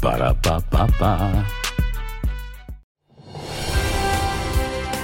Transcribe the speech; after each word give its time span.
Para, 0.00 0.32
pa, 0.32 0.60
pa, 0.60 0.86
pa. 0.98 1.44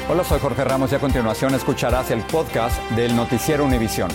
Hola, 0.09 0.25
soy 0.25 0.41
Jorge 0.41 0.65
Ramos 0.65 0.91
y 0.93 0.95
a 0.95 0.99
continuación 0.99 1.55
escucharás 1.55 2.11
el 2.11 2.21
podcast 2.23 2.81
del 2.93 3.15
Noticiero 3.15 3.65
Univisión. 3.65 4.11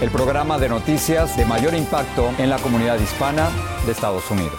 El 0.00 0.10
programa 0.10 0.58
de 0.58 0.70
noticias 0.70 1.36
de 1.36 1.44
mayor 1.44 1.74
impacto 1.74 2.30
en 2.38 2.48
la 2.48 2.56
comunidad 2.58 2.98
hispana 2.98 3.50
de 3.84 3.92
Estados 3.92 4.30
Unidos. 4.30 4.58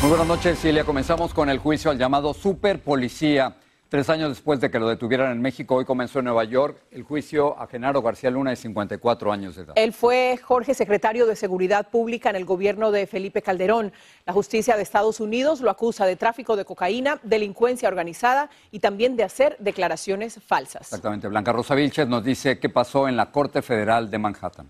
Muy 0.00 0.08
buenas 0.08 0.26
noches, 0.26 0.58
Cilia. 0.58 0.84
Comenzamos 0.84 1.32
con 1.32 1.48
el 1.48 1.58
juicio 1.58 1.90
al 1.92 1.98
llamado 1.98 2.34
Super 2.34 2.82
Policía. 2.82 3.54
Tres 3.94 4.10
años 4.10 4.30
después 4.30 4.60
de 4.60 4.72
que 4.72 4.80
lo 4.80 4.88
detuvieran 4.88 5.30
en 5.30 5.40
México, 5.40 5.76
hoy 5.76 5.84
comenzó 5.84 6.18
en 6.18 6.24
Nueva 6.24 6.42
York 6.42 6.78
el 6.90 7.04
juicio 7.04 7.56
a 7.56 7.68
Genaro 7.68 8.02
García 8.02 8.28
Luna 8.28 8.50
de 8.50 8.56
54 8.56 9.30
años 9.30 9.54
de 9.54 9.62
edad. 9.62 9.74
Él 9.76 9.92
fue 9.92 10.36
Jorge 10.42 10.74
secretario 10.74 11.26
de 11.26 11.36
Seguridad 11.36 11.88
Pública 11.90 12.28
en 12.28 12.34
el 12.34 12.44
gobierno 12.44 12.90
de 12.90 13.06
Felipe 13.06 13.40
Calderón. 13.40 13.92
La 14.26 14.32
justicia 14.32 14.74
de 14.76 14.82
Estados 14.82 15.20
Unidos 15.20 15.60
lo 15.60 15.70
acusa 15.70 16.06
de 16.06 16.16
tráfico 16.16 16.56
de 16.56 16.64
cocaína, 16.64 17.20
delincuencia 17.22 17.88
organizada 17.88 18.50
y 18.72 18.80
también 18.80 19.14
de 19.14 19.22
hacer 19.22 19.56
declaraciones 19.60 20.40
falsas. 20.44 20.82
Exactamente. 20.88 21.28
Blanca 21.28 21.52
Rosa 21.52 21.76
Vilches 21.76 22.08
nos 22.08 22.24
dice 22.24 22.58
qué 22.58 22.68
pasó 22.68 23.06
en 23.06 23.16
la 23.16 23.30
Corte 23.30 23.62
Federal 23.62 24.10
de 24.10 24.18
Manhattan. 24.18 24.68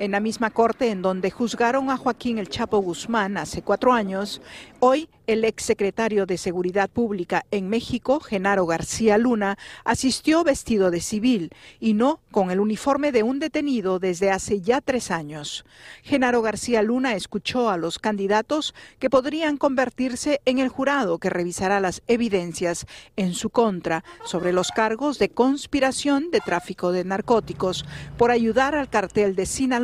En 0.00 0.10
la 0.10 0.18
misma 0.18 0.50
corte 0.50 0.90
en 0.90 1.02
donde 1.02 1.30
juzgaron 1.30 1.88
a 1.88 1.96
Joaquín 1.96 2.38
El 2.38 2.48
Chapo 2.48 2.78
Guzmán 2.78 3.36
hace 3.36 3.62
cuatro 3.62 3.92
años, 3.92 4.42
hoy 4.80 5.08
el 5.26 5.44
exsecretario 5.44 6.26
de 6.26 6.36
Seguridad 6.36 6.90
Pública 6.90 7.46
en 7.50 7.70
México, 7.70 8.20
Genaro 8.20 8.66
García 8.66 9.16
Luna, 9.16 9.56
asistió 9.84 10.44
vestido 10.44 10.90
de 10.90 11.00
civil 11.00 11.50
y 11.80 11.94
no 11.94 12.20
con 12.30 12.50
el 12.50 12.60
uniforme 12.60 13.12
de 13.12 13.22
un 13.22 13.38
detenido 13.38 13.98
desde 13.98 14.30
hace 14.30 14.60
ya 14.60 14.82
tres 14.82 15.10
años. 15.10 15.64
Genaro 16.02 16.42
García 16.42 16.82
Luna 16.82 17.14
escuchó 17.14 17.70
a 17.70 17.78
los 17.78 17.98
candidatos 17.98 18.74
que 18.98 19.08
podrían 19.08 19.56
convertirse 19.56 20.42
en 20.44 20.58
el 20.58 20.68
jurado 20.68 21.18
que 21.18 21.30
revisará 21.30 21.80
las 21.80 22.02
evidencias 22.06 22.86
en 23.16 23.32
su 23.32 23.48
contra 23.48 24.04
sobre 24.24 24.52
los 24.52 24.72
cargos 24.72 25.18
de 25.18 25.30
conspiración 25.30 26.30
de 26.30 26.40
tráfico 26.40 26.92
de 26.92 27.04
narcóticos 27.04 27.86
por 28.18 28.30
ayudar 28.30 28.74
al 28.74 28.90
cartel 28.90 29.36
de 29.36 29.46
Sinaloa 29.46 29.83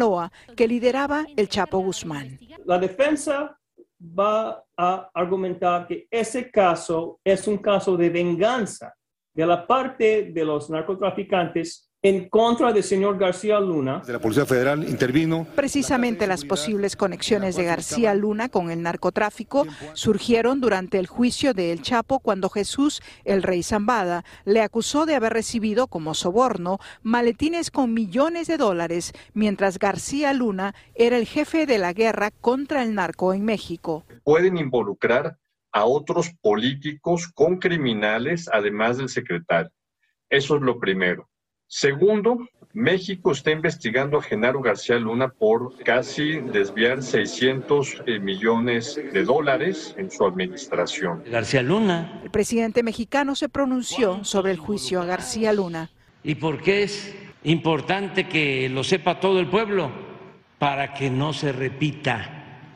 que 0.56 0.66
lideraba 0.66 1.26
el 1.36 1.48
Chapo 1.48 1.78
Guzmán. 1.78 2.38
La 2.64 2.78
defensa 2.78 3.58
va 4.00 4.64
a 4.76 5.10
argumentar 5.12 5.86
que 5.86 6.06
ese 6.10 6.50
caso 6.50 7.20
es 7.24 7.46
un 7.46 7.58
caso 7.58 7.96
de 7.96 8.08
venganza 8.08 8.94
de 9.34 9.46
la 9.46 9.66
parte 9.66 10.30
de 10.32 10.44
los 10.44 10.70
narcotraficantes 10.70 11.89
en 12.02 12.30
contra 12.30 12.72
del 12.72 12.82
señor 12.82 13.18
García 13.18 13.60
Luna. 13.60 14.02
De 14.06 14.14
la 14.14 14.18
Policía 14.18 14.46
Federal 14.46 14.88
intervino. 14.88 15.46
Precisamente 15.54 16.26
las 16.26 16.44
posibles 16.44 16.96
conexiones 16.96 17.56
de 17.56 17.64
García 17.64 18.14
Luna 18.14 18.48
con 18.48 18.70
el 18.70 18.82
narcotráfico 18.82 19.66
surgieron 19.92 20.60
durante 20.60 20.98
el 20.98 21.06
juicio 21.06 21.52
de 21.52 21.72
El 21.72 21.82
Chapo 21.82 22.20
cuando 22.20 22.48
Jesús, 22.48 23.02
el 23.24 23.42
rey 23.42 23.62
Zambada, 23.62 24.24
le 24.44 24.62
acusó 24.62 25.04
de 25.04 25.14
haber 25.14 25.34
recibido 25.34 25.88
como 25.88 26.14
soborno 26.14 26.78
maletines 27.02 27.70
con 27.70 27.92
millones 27.92 28.46
de 28.46 28.56
dólares 28.56 29.12
mientras 29.34 29.78
García 29.78 30.32
Luna 30.32 30.74
era 30.94 31.18
el 31.18 31.26
jefe 31.26 31.66
de 31.66 31.78
la 31.78 31.92
guerra 31.92 32.30
contra 32.30 32.82
el 32.82 32.94
narco 32.94 33.34
en 33.34 33.44
México. 33.44 34.04
Pueden 34.24 34.56
involucrar 34.56 35.36
a 35.72 35.84
otros 35.84 36.30
políticos 36.40 37.28
con 37.32 37.58
criminales, 37.58 38.48
además 38.52 38.96
del 38.96 39.08
secretario. 39.08 39.70
Eso 40.28 40.56
es 40.56 40.62
lo 40.62 40.78
primero. 40.78 41.29
Segundo, 41.72 42.48
México 42.72 43.30
está 43.30 43.52
investigando 43.52 44.18
a 44.18 44.22
Genaro 44.22 44.60
García 44.60 44.96
Luna 44.96 45.28
por 45.28 45.78
casi 45.84 46.40
desviar 46.40 47.00
600 47.00 48.02
eh, 48.06 48.18
millones 48.18 48.96
de 48.96 49.22
dólares 49.22 49.94
en 49.96 50.10
su 50.10 50.26
administración. 50.26 51.22
García 51.30 51.62
Luna. 51.62 52.22
El 52.24 52.30
presidente 52.30 52.82
mexicano 52.82 53.36
se 53.36 53.48
pronunció 53.48 54.24
sobre 54.24 54.50
el 54.50 54.58
juicio 54.58 55.00
a 55.00 55.04
García 55.04 55.52
Luna. 55.52 55.92
¿Y 56.24 56.34
por 56.34 56.60
qué 56.60 56.82
es 56.82 57.14
importante 57.44 58.26
que 58.26 58.68
lo 58.68 58.82
sepa 58.82 59.20
todo 59.20 59.38
el 59.38 59.46
pueblo? 59.46 59.92
Para 60.58 60.92
que 60.92 61.08
no 61.08 61.32
se 61.32 61.52
repita. 61.52 62.66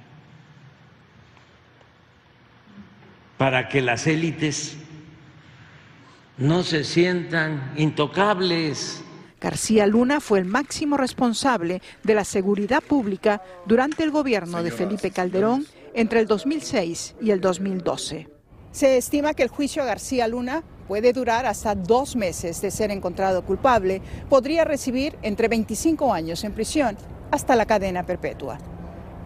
Para 3.38 3.68
que 3.68 3.82
las 3.82 4.06
élites 4.06 4.78
no 6.38 6.62
se 6.62 6.84
sientan 6.84 7.72
intocables. 7.76 9.02
García 9.40 9.86
Luna 9.86 10.20
fue 10.20 10.38
el 10.38 10.46
máximo 10.46 10.96
responsable 10.96 11.82
de 12.02 12.14
la 12.14 12.24
seguridad 12.24 12.82
pública 12.82 13.42
durante 13.66 14.02
el 14.02 14.10
gobierno 14.10 14.62
de 14.62 14.70
Felipe 14.70 15.10
Calderón 15.10 15.66
entre 15.94 16.20
el 16.20 16.26
2006 16.26 17.16
y 17.20 17.30
el 17.30 17.40
2012. 17.40 18.28
Se 18.72 18.96
estima 18.96 19.34
que 19.34 19.42
el 19.42 19.50
juicio 19.50 19.82
a 19.82 19.86
García 19.86 20.26
Luna 20.26 20.64
puede 20.88 21.12
durar 21.12 21.46
hasta 21.46 21.74
dos 21.74 22.16
meses 22.16 22.60
de 22.60 22.70
ser 22.70 22.90
encontrado 22.90 23.44
culpable. 23.44 24.02
Podría 24.28 24.64
recibir 24.64 25.16
entre 25.22 25.48
25 25.48 26.12
años 26.12 26.42
en 26.42 26.52
prisión 26.52 26.96
hasta 27.30 27.54
la 27.54 27.66
cadena 27.66 28.04
perpetua. 28.04 28.58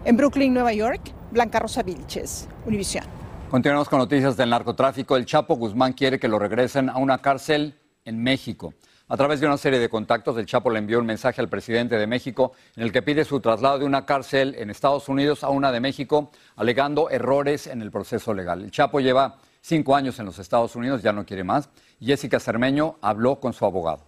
En 0.05 0.17
Brooklyn, 0.17 0.53
Nueva 0.53 0.73
York, 0.73 1.01
Blanca 1.31 1.61
Rosa 1.61 1.83
Vilches, 1.83 2.49
Univisión. 2.67 3.05
Continuamos 3.51 3.89
con 3.89 3.99
noticias 3.99 4.37
del 4.37 4.51
narcotráfico. 4.51 5.17
El 5.17 5.25
Chapo 5.25 5.57
Guzmán 5.57 5.95
quiere 5.95 6.21
que 6.21 6.29
lo 6.29 6.39
regresen 6.39 6.91
a 6.91 6.99
una 6.99 7.17
cárcel 7.23 7.79
en 8.05 8.23
México. 8.23 8.75
A 9.09 9.17
través 9.17 9.41
de 9.41 9.47
una 9.47 9.57
serie 9.57 9.79
de 9.79 9.89
contactos, 9.89 10.37
el 10.37 10.45
Chapo 10.45 10.69
le 10.69 10.79
envió 10.79 10.99
un 10.99 11.07
mensaje 11.07 11.41
al 11.41 11.49
presidente 11.49 11.97
de 11.97 12.07
México 12.07 12.53
en 12.77 12.83
el 12.83 12.93
que 12.93 13.01
pide 13.01 13.25
su 13.25 13.41
traslado 13.41 13.79
de 13.79 13.87
una 13.87 14.05
cárcel 14.05 14.55
en 14.59 14.69
Estados 14.69 15.09
Unidos 15.09 15.45
a 15.45 15.49
una 15.49 15.73
de 15.73 15.81
México, 15.81 16.31
alegando 16.57 17.09
errores 17.09 17.67
en 17.69 17.81
el 17.81 17.91
proceso 17.91 18.35
legal. 18.35 18.65
El 18.65 18.71
Chapo 18.71 19.01
lleva 19.01 19.39
cinco 19.63 19.97
años 19.97 20.19
en 20.19 20.27
los 20.27 20.39
Estados 20.39 20.77
Unidos, 20.77 21.01
ya 21.01 21.15
no 21.15 21.25
quiere 21.25 21.43
más. 21.43 21.71
Jessica 22.03 22.39
Cermeño 22.41 22.97
habló 23.01 23.41
con 23.41 23.55
su 23.55 23.65
abogado. 23.65 24.05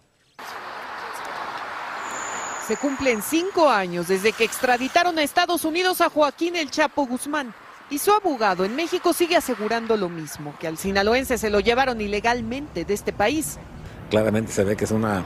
Se 2.66 2.76
cumplen 2.76 3.22
cinco 3.22 3.70
años 3.70 4.06
desde 4.08 4.32
que 4.32 4.44
extraditaron 4.44 5.18
a 5.18 5.22
Estados 5.22 5.64
Unidos 5.64 6.02
a 6.02 6.10
Joaquín 6.10 6.56
El 6.56 6.70
Chapo 6.70 7.06
Guzmán. 7.06 7.54
Y 7.90 7.98
su 7.98 8.12
abogado 8.12 8.64
en 8.64 8.76
México 8.76 9.12
sigue 9.12 9.36
asegurando 9.36 9.96
lo 9.96 10.08
mismo, 10.08 10.54
que 10.60 10.68
al 10.68 10.78
sinaloense 10.78 11.38
se 11.38 11.50
lo 11.50 11.58
llevaron 11.58 12.00
ilegalmente 12.00 12.84
de 12.84 12.94
este 12.94 13.12
país. 13.12 13.58
Claramente 14.10 14.52
se 14.52 14.62
ve 14.62 14.76
que 14.76 14.84
es 14.84 14.92
una, 14.92 15.24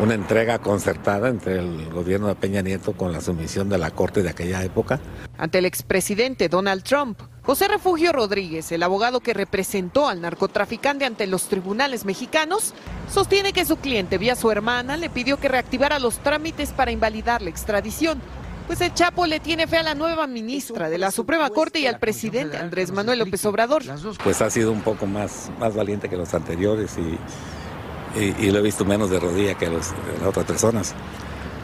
una 0.00 0.14
entrega 0.14 0.60
concertada 0.60 1.28
entre 1.28 1.58
el 1.58 1.90
gobierno 1.90 2.28
de 2.28 2.36
Peña 2.36 2.62
Nieto 2.62 2.92
con 2.92 3.12
la 3.12 3.20
sumisión 3.20 3.68
de 3.68 3.78
la 3.78 3.90
Corte 3.90 4.22
de 4.22 4.30
aquella 4.30 4.62
época. 4.62 5.00
Ante 5.38 5.58
el 5.58 5.64
expresidente 5.64 6.48
Donald 6.48 6.84
Trump, 6.84 7.18
José 7.42 7.66
Refugio 7.66 8.12
Rodríguez, 8.12 8.70
el 8.70 8.84
abogado 8.84 9.18
que 9.18 9.34
representó 9.34 10.08
al 10.08 10.20
narcotraficante 10.20 11.04
ante 11.04 11.26
los 11.26 11.48
tribunales 11.48 12.04
mexicanos, 12.04 12.74
sostiene 13.12 13.52
que 13.52 13.64
su 13.64 13.76
cliente, 13.76 14.18
vía 14.18 14.36
su 14.36 14.52
hermana, 14.52 14.96
le 14.96 15.10
pidió 15.10 15.38
que 15.38 15.48
reactivara 15.48 15.98
los 15.98 16.18
trámites 16.18 16.70
para 16.70 16.92
invalidar 16.92 17.42
la 17.42 17.50
extradición 17.50 18.20
pues 18.66 18.80
el 18.80 18.92
Chapo 18.94 19.26
le 19.26 19.40
tiene 19.40 19.66
fe 19.66 19.78
a 19.78 19.82
la 19.82 19.94
nueva 19.94 20.26
ministra 20.26 20.90
de 20.90 20.98
la 20.98 21.10
Suprema 21.10 21.50
Corte 21.50 21.78
y 21.78 21.86
al 21.86 21.98
presidente 21.98 22.56
Andrés 22.56 22.90
Manuel 22.90 23.20
López 23.20 23.44
Obrador. 23.44 23.82
Pues 24.22 24.42
ha 24.42 24.50
sido 24.50 24.72
un 24.72 24.80
poco 24.80 25.06
más, 25.06 25.50
más 25.58 25.74
valiente 25.74 26.08
que 26.08 26.16
los 26.16 26.34
anteriores 26.34 26.96
y, 26.98 28.20
y, 28.20 28.46
y 28.46 28.50
lo 28.50 28.58
he 28.58 28.62
visto 28.62 28.84
menos 28.84 29.10
de 29.10 29.20
rodilla 29.20 29.54
que 29.54 29.68
los, 29.68 29.92
las 30.18 30.28
otras 30.28 30.46
personas. 30.46 30.94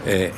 Eh, 0.04 0.32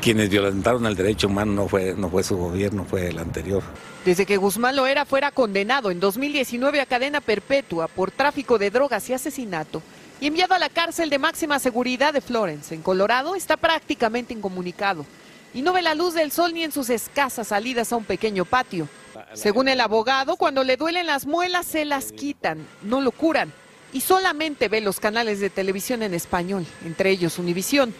quienes 0.00 0.28
violentaron 0.28 0.86
el 0.86 0.96
derecho 0.96 1.28
humano 1.28 1.52
no 1.52 1.68
fue, 1.68 1.94
no 1.96 2.10
fue 2.10 2.22
su 2.22 2.36
gobierno, 2.36 2.84
fue 2.84 3.08
el 3.08 3.18
anterior. 3.18 3.62
Desde 4.04 4.26
que 4.26 4.36
Guzmán 4.36 4.76
Loera 4.76 5.04
fuera 5.04 5.30
condenado 5.30 5.90
en 5.90 6.00
2019 6.00 6.80
a 6.80 6.86
cadena 6.86 7.20
perpetua 7.20 7.88
por 7.88 8.10
tráfico 8.10 8.58
de 8.58 8.70
drogas 8.70 9.08
y 9.08 9.14
asesinato 9.14 9.82
y 10.20 10.26
enviado 10.26 10.54
a 10.54 10.58
la 10.58 10.68
cárcel 10.68 11.10
de 11.10 11.18
máxima 11.18 11.58
seguridad 11.58 12.12
de 12.12 12.20
Florence, 12.20 12.74
en 12.74 12.82
Colorado, 12.82 13.34
está 13.34 13.56
prácticamente 13.56 14.34
incomunicado 14.34 15.06
y 15.54 15.62
no 15.62 15.72
ve 15.72 15.80
la 15.80 15.94
luz 15.94 16.14
del 16.14 16.32
sol 16.32 16.52
ni 16.52 16.64
en 16.64 16.72
sus 16.72 16.90
escasas 16.90 17.48
salidas 17.48 17.92
a 17.92 17.96
un 17.96 18.04
pequeño 18.04 18.44
patio. 18.44 18.88
Según 19.32 19.68
el 19.68 19.80
abogado, 19.80 20.36
cuando 20.36 20.64
le 20.64 20.76
duelen 20.76 21.06
las 21.06 21.26
muelas 21.26 21.66
se 21.66 21.84
las 21.84 22.12
quitan, 22.12 22.66
no 22.82 23.00
lo 23.00 23.12
curan 23.12 23.52
y 23.94 24.00
solamente 24.00 24.68
ve 24.68 24.80
los 24.80 25.00
canales 25.00 25.40
de 25.40 25.48
televisión 25.48 26.02
en 26.02 26.12
español, 26.12 26.66
entre 26.84 27.10
ellos 27.10 27.38
Univisión. 27.38 27.94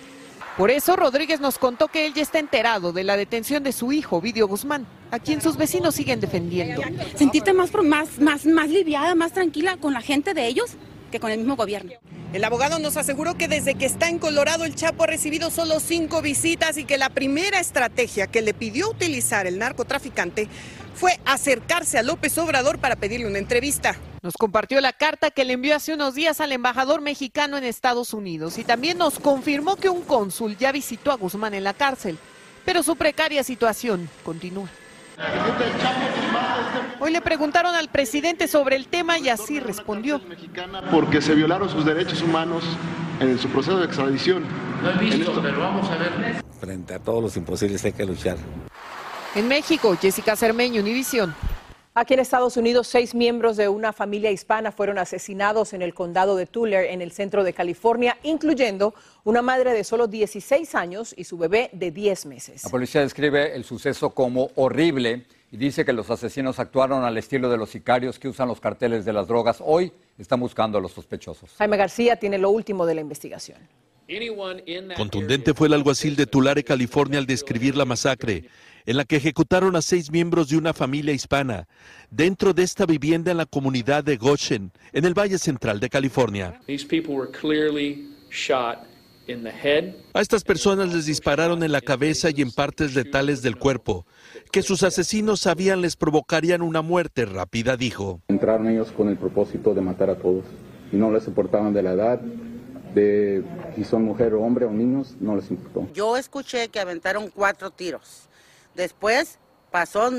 Por 0.59 0.71
eso 0.71 0.97
Rodríguez 0.97 1.41
nos 1.41 1.59
contó 1.59 1.89
que 1.89 2.07
él 2.07 2.15
ya 2.15 2.23
está 2.23 2.39
enterado 2.39 2.93
de 2.93 3.05
la 3.05 3.17
detención 3.17 3.63
de 3.63 3.73
su 3.73 3.93
hijo, 3.93 4.21
Vidio 4.21 4.47
Guzmán, 4.47 4.87
a 5.11 5.19
quien 5.19 5.41
sus 5.41 5.57
vecinos 5.57 5.95
siguen 5.95 6.21
defendiendo. 6.21 6.83
Sentirte 7.17 7.53
más, 7.53 7.73
más, 7.73 8.19
más, 8.19 8.45
más 8.45 8.69
liviada, 8.69 9.15
más 9.15 9.33
tranquila 9.33 9.77
con 9.77 9.95
la 9.95 10.01
gente 10.01 10.35
de 10.35 10.47
ellos 10.47 10.73
que 11.11 11.21
con 11.21 11.31
el 11.31 11.39
mismo 11.39 11.57
gobierno. 11.57 11.93
El 12.35 12.43
abogado 12.43 12.81
nos 12.81 12.97
aseguró 12.97 13.37
que 13.37 13.47
desde 13.47 13.77
que 13.77 13.87
está 13.87 14.09
en 14.09 14.19
Colorado 14.19 14.65
el 14.65 14.75
Chapo 14.75 15.05
ha 15.05 15.07
recibido 15.07 15.53
solo 15.53 15.79
cinco 15.79 16.21
visitas 16.21 16.77
y 16.77 16.85
que 16.85 16.99
la 16.99 17.09
primera 17.09 17.61
estrategia 17.61 18.27
que 18.27 18.43
le 18.43 18.53
pidió 18.53 18.91
utilizar 18.91 19.47
el 19.47 19.61
narcotraficante 19.61 20.49
fue 20.97 21.21
acercarse 21.27 21.97
a 21.97 22.03
López 22.03 22.37
Obrador 22.39 22.81
para 22.81 22.97
pedirle 22.97 23.29
una 23.29 23.39
entrevista. 23.39 23.95
Nos 24.21 24.35
compartió 24.37 24.81
la 24.81 24.93
carta 24.93 25.31
que 25.31 25.45
le 25.45 25.53
envió 25.53 25.77
hace 25.77 25.95
unos 25.95 26.17
días 26.17 26.41
al 26.41 26.51
embajador 26.51 27.03
mexicano 27.03 27.57
en 27.57 27.63
Estados 27.63 28.13
Unidos 28.13 28.59
y 28.59 28.65
también 28.65 28.99
nos 28.99 29.21
confirmó 29.21 29.77
que 29.77 29.89
un 29.89 30.03
cónsul 30.03 30.57
ya 30.57 30.73
visitó 30.73 31.13
a 31.13 31.17
Guzmán 31.17 31.55
en 31.55 31.63
la 31.63 31.73
cárcel, 31.73 32.19
pero 32.65 32.83
su 32.83 32.97
precaria 32.97 33.45
situación 33.45 34.11
continúa. 34.25 34.69
Hoy 37.01 37.13
le 37.13 37.21
preguntaron 37.21 37.75
al 37.75 37.89
presidente 37.89 38.49
sobre 38.49 38.77
el 38.77 38.87
tema 38.87 39.19
y 39.19 39.29
así 39.29 39.61
respondió. 39.61 40.21
Porque 40.91 41.21
se 41.21 41.35
violaron 41.35 41.69
sus 41.69 41.85
derechos 41.85 42.23
humanos 42.23 42.65
en 43.21 43.39
su 43.39 43.49
proceso 43.49 43.79
de 43.79 43.87
extradición. 43.87 44.45
No 44.83 44.91
he 44.91 44.97
visto, 44.99 45.41
pero 45.43 45.61
vamos 45.61 45.89
a 45.91 45.97
ver. 45.97 46.43
Frente 46.61 46.95
a 46.95 46.99
todos 46.99 47.23
los 47.23 47.37
imposibles 47.37 47.85
hay 47.85 47.93
que 47.93 48.05
luchar. 48.05 48.37
En 49.35 49.49
México, 49.49 49.97
Jessica 50.01 50.37
Cermeño, 50.37 50.81
Univisión. 50.81 51.35
Aquí 51.97 52.15
en 52.15 52.19
Estados 52.19 52.57
Unidos, 52.57 52.89
seis 52.89 53.15
miembros 53.15 53.57
de 53.57 53.69
una 53.69 53.93
familia 53.93 54.33
hispana 54.33 54.73
fueron 54.73 54.99
asesinados 54.99 55.75
en 55.75 55.81
el 55.81 55.95
condado 55.95 56.35
de 56.35 56.45
Tulare, 56.45 56.93
en 56.93 57.01
el 57.01 57.13
centro 57.13 57.45
de 57.45 57.53
California, 57.53 58.19
incluyendo 58.25 58.97
una 59.23 59.43
madre 59.43 59.73
de 59.73 59.85
solo 59.85 60.09
16 60.09 60.75
años 60.75 61.15
y 61.17 61.23
su 61.23 61.39
bebé 61.39 61.71
de 61.73 61.93
10 61.93 62.27
meses. 62.27 62.65
La 62.65 62.71
policía 62.71 63.01
describe 63.01 63.55
el 63.55 63.63
suceso 63.63 64.11
como 64.11 64.51
horrible 64.57 65.27
y 65.53 65.57
dice 65.57 65.85
que 65.85 65.93
los 65.93 66.11
asesinos 66.11 66.59
actuaron 66.59 67.05
al 67.05 67.17
estilo 67.17 67.49
de 67.49 67.59
los 67.59 67.71
sicarios 67.71 68.19
que 68.19 68.27
usan 68.27 68.49
los 68.49 68.59
carteles 68.59 69.05
de 69.05 69.13
las 69.13 69.29
drogas. 69.29 69.59
Hoy 69.65 69.93
están 70.19 70.41
buscando 70.41 70.79
a 70.79 70.81
los 70.81 70.91
sospechosos. 70.91 71.53
Jaime 71.59 71.77
García 71.77 72.17
tiene 72.17 72.39
lo 72.39 72.51
último 72.51 72.87
de 72.87 72.97
la 72.97 73.03
investigación. 73.03 73.59
Contundente 74.97 75.55
fue 75.55 75.69
el 75.69 75.75
alguacil 75.75 76.17
de 76.17 76.27
Tulare, 76.27 76.65
California, 76.65 77.21
al 77.21 77.27
describir 77.27 77.77
la 77.77 77.85
masacre 77.85 78.45
en 78.87 78.97
la 78.97 79.05
que 79.05 79.17
ejecutaron 79.17 79.77
a 79.77 79.83
seis 79.83 80.11
miembros 80.11 80.49
de 80.49 80.57
una 80.57 80.73
familia 80.73 81.15
hispana 81.15 81.67
dentro 82.11 82.53
de 82.53 82.63
esta 82.63 82.87
vivienda 82.87 83.31
en 83.31 83.39
la 83.39 83.47
comunidad 83.47 84.05
de 84.05 84.17
Goshen, 84.17 84.73
en 84.93 85.05
el 85.05 85.15
Valle 85.15 85.39
Central 85.39 85.81
de 85.81 85.89
California. 85.89 86.61
A 90.13 90.21
estas 90.21 90.45
personas 90.45 90.93
les 90.93 91.07
dispararon 91.07 91.63
en 91.63 91.73
la 91.73 91.81
cabeza 91.81 92.29
y 92.31 92.43
en 92.43 92.53
partes 92.53 92.95
letales 92.95 93.41
del 93.41 93.57
cuerpo, 93.57 94.07
que 94.53 94.63
sus 94.63 94.83
asesinos 94.83 95.41
sabían 95.41 95.81
les 95.81 95.97
provocarían 95.97 96.61
una 96.61 96.83
muerte 96.83 97.25
rápida, 97.25 97.77
dijo. 97.79 98.21
Entraron 98.29 98.69
ellos 98.69 98.93
con 98.93 99.09
el 99.09 99.17
propósito 99.17 99.73
de 99.73 99.81
matar 99.81 100.11
a 100.11 100.19
todos 100.19 100.45
y 100.93 100.97
no 100.97 101.11
les 101.11 101.27
importaban 101.27 101.73
de 101.73 101.83
la 101.83 101.93
edad, 101.93 102.21
de 102.95 103.43
si 103.75 103.85
son 103.85 104.05
mujer 104.05 104.35
o 104.35 104.43
hombre 104.43 104.67
o 104.67 104.71
niños, 104.71 105.17
no 105.21 105.37
les 105.37 105.51
importó. 105.51 105.89
Yo 105.95 106.19
escuché 106.19 106.69
que 106.69 106.79
aventaron 106.79 107.31
cuatro 107.31 107.71
tiros. 107.71 108.29
Después 108.75 109.39
pasó 109.71 110.11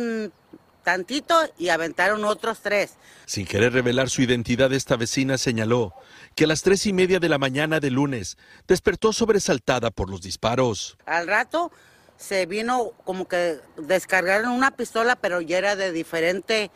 tantito 0.84 1.36
y 1.57 1.69
aventaron 1.69 2.24
otros 2.24 2.62
tres. 2.62 2.94
Sin 3.25 3.46
querer 3.46 3.74
revelar 3.74 4.10
su 4.10 4.22
identidad, 4.22 4.72
esta 4.72 4.96
vecina 4.96 5.38
señaló 5.38 5.94
que 6.36 6.46
a 6.46 6.48
las 6.48 6.62
tres 6.62 6.86
y 6.86 6.94
media 6.94 7.19
de 7.19 7.28
la 7.28 7.38
mañana 7.38 7.80
de 7.80 7.92
lunes 7.92 8.38
despertó 8.68 9.12
sobresaltada 9.12 9.92
por 9.92 10.10
los 10.10 10.22
disparos. 10.22 10.98
Al 11.06 11.28
rato 11.28 11.72
se 12.18 12.46
vino 12.46 12.92
como 13.04 13.28
que 13.28 13.57
descargaron 13.78 14.52
una 14.52 14.72
pistola, 14.72 15.16
pero 15.16 15.42
ya 15.42 15.58
era 15.58 15.75
de 15.75 15.92
diferente 15.92 16.72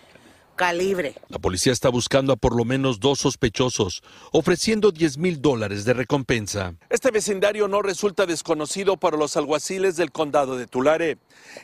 calibre. 0.59 1.15
La 1.29 1.39
policía 1.39 1.71
está 1.71 1.87
buscando 1.87 2.33
a 2.33 2.35
por 2.35 2.53
lo 2.53 2.65
menos 2.65 2.99
dos 2.99 3.19
sospechosos, 3.19 4.03
ofreciendo 4.33 4.91
10 4.91 5.17
mil 5.17 5.41
dólares 5.41 5.85
de 5.85 5.93
recompensa. 5.93 6.73
Este 6.89 7.11
vecindario 7.11 7.69
no 7.69 7.81
resulta 7.81 8.25
desconocido 8.25 8.97
para 8.97 9.15
los 9.15 9.37
alguaciles 9.37 9.95
del 9.95 10.11
condado 10.11 10.57
de 10.57 10.67
Tulare, 10.67 11.17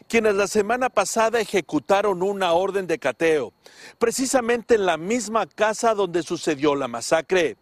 quienes 0.07 0.35
la 0.35 0.47
semana 0.47 0.89
pasada 0.89 1.41
ejecutaron 1.41 2.23
una 2.23 2.53
orden 2.53 2.87
de 2.87 2.97
cateo, 2.97 3.51
precisamente 3.99 4.75
en 4.75 4.85
la 4.85 4.95
misma 4.95 5.45
casa 5.45 5.93
donde 5.93 6.23
sucedió 6.23 6.73
la 6.73 6.87
masacre 6.87 7.57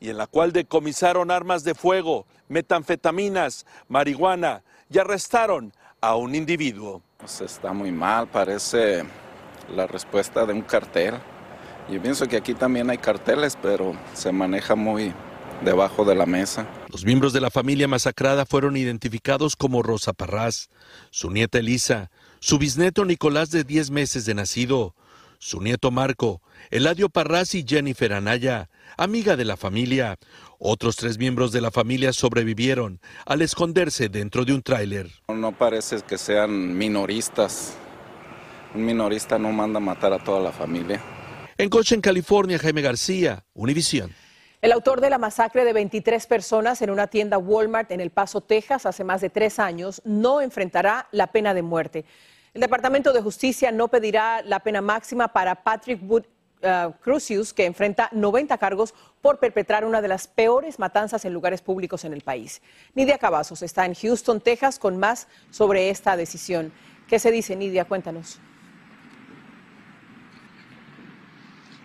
y 0.00 0.08
en 0.08 0.16
la 0.16 0.26
cual 0.26 0.50
decomisaron 0.50 1.30
armas 1.30 1.62
de 1.62 1.76
fuego, 1.76 2.26
metanfetaminas, 2.48 3.66
marihuana 3.86 4.64
y 4.90 4.98
arrestaron 4.98 5.72
a 6.00 6.16
un 6.16 6.34
individuo. 6.34 7.02
Pues 7.18 7.40
está 7.40 7.72
muy 7.72 7.92
mal, 7.92 8.26
parece 8.26 9.04
la 9.74 9.86
respuesta 9.86 10.46
de 10.46 10.52
un 10.52 10.62
cartel. 10.62 11.14
Yo 11.90 12.00
pienso 12.00 12.26
que 12.26 12.36
aquí 12.36 12.54
también 12.54 12.90
hay 12.90 12.98
carteles, 12.98 13.58
pero 13.60 13.96
se 14.14 14.32
maneja 14.32 14.74
muy 14.74 15.12
debajo 15.64 16.04
de 16.04 16.14
la 16.14 16.26
mesa. 16.26 16.66
Los 16.88 17.04
miembros 17.04 17.32
de 17.32 17.40
la 17.40 17.50
familia 17.50 17.88
masacrada 17.88 18.46
fueron 18.46 18.76
identificados 18.76 19.56
como 19.56 19.82
Rosa 19.82 20.12
Parrás, 20.12 20.70
su 21.10 21.30
nieta 21.30 21.58
Elisa, 21.58 22.10
su 22.40 22.58
bisnieto 22.58 23.04
Nicolás 23.04 23.50
de 23.50 23.64
10 23.64 23.90
meses 23.90 24.24
de 24.24 24.34
nacido, 24.34 24.94
su 25.38 25.60
nieto 25.60 25.90
Marco, 25.90 26.40
Eladio 26.70 27.08
Parrás 27.08 27.54
y 27.54 27.64
Jennifer 27.66 28.12
Anaya, 28.12 28.70
amiga 28.96 29.36
de 29.36 29.44
la 29.44 29.56
familia. 29.56 30.16
Otros 30.58 30.94
tres 30.96 31.18
miembros 31.18 31.50
de 31.50 31.60
la 31.60 31.72
familia 31.72 32.12
sobrevivieron 32.12 33.00
al 33.26 33.42
esconderse 33.42 34.08
dentro 34.08 34.44
de 34.44 34.54
un 34.54 34.62
tráiler. 34.62 35.10
No 35.28 35.50
parece 35.50 36.00
que 36.02 36.18
sean 36.18 36.78
minoristas 36.78 37.76
un 38.74 38.84
minorista 38.84 39.38
no 39.38 39.52
manda 39.52 39.78
a 39.78 39.80
matar 39.80 40.12
a 40.12 40.18
toda 40.18 40.40
la 40.40 40.52
familia. 40.52 41.00
En 41.58 41.68
Coche, 41.68 41.94
en 41.94 42.00
California, 42.00 42.58
Jaime 42.58 42.82
García, 42.82 43.44
Univisión. 43.54 44.12
El 44.62 44.72
autor 44.72 45.00
de 45.00 45.10
la 45.10 45.18
masacre 45.18 45.64
de 45.64 45.72
23 45.72 46.26
personas 46.26 46.82
en 46.82 46.90
una 46.90 47.08
tienda 47.08 47.36
Walmart 47.36 47.90
en 47.90 48.00
El 48.00 48.10
Paso, 48.10 48.40
Texas, 48.40 48.86
hace 48.86 49.02
más 49.02 49.20
de 49.20 49.28
tres 49.28 49.58
años, 49.58 50.00
no 50.04 50.40
enfrentará 50.40 51.08
la 51.10 51.26
pena 51.26 51.52
de 51.52 51.62
muerte. 51.62 52.04
El 52.54 52.60
Departamento 52.60 53.12
de 53.12 53.22
Justicia 53.22 53.72
no 53.72 53.88
pedirá 53.88 54.42
la 54.42 54.60
pena 54.60 54.80
máxima 54.80 55.28
para 55.28 55.56
Patrick 55.56 56.00
Wood 56.08 56.24
uh, 56.62 56.92
Crucius, 57.00 57.52
que 57.52 57.64
enfrenta 57.64 58.08
90 58.12 58.56
cargos 58.58 58.94
por 59.20 59.40
perpetrar 59.40 59.84
una 59.84 60.00
de 60.00 60.08
las 60.08 60.28
peores 60.28 60.78
matanzas 60.78 61.24
en 61.24 61.32
lugares 61.32 61.60
públicos 61.60 62.04
en 62.04 62.12
el 62.12 62.20
país. 62.20 62.62
Nidia 62.94 63.18
Cavazos 63.18 63.62
está 63.62 63.84
en 63.84 63.94
Houston, 63.94 64.40
Texas, 64.40 64.78
con 64.78 64.96
más 64.96 65.26
sobre 65.50 65.90
esta 65.90 66.16
decisión. 66.16 66.72
¿Qué 67.08 67.18
se 67.18 67.32
dice, 67.32 67.56
Nidia? 67.56 67.84
Cuéntanos. 67.84 68.38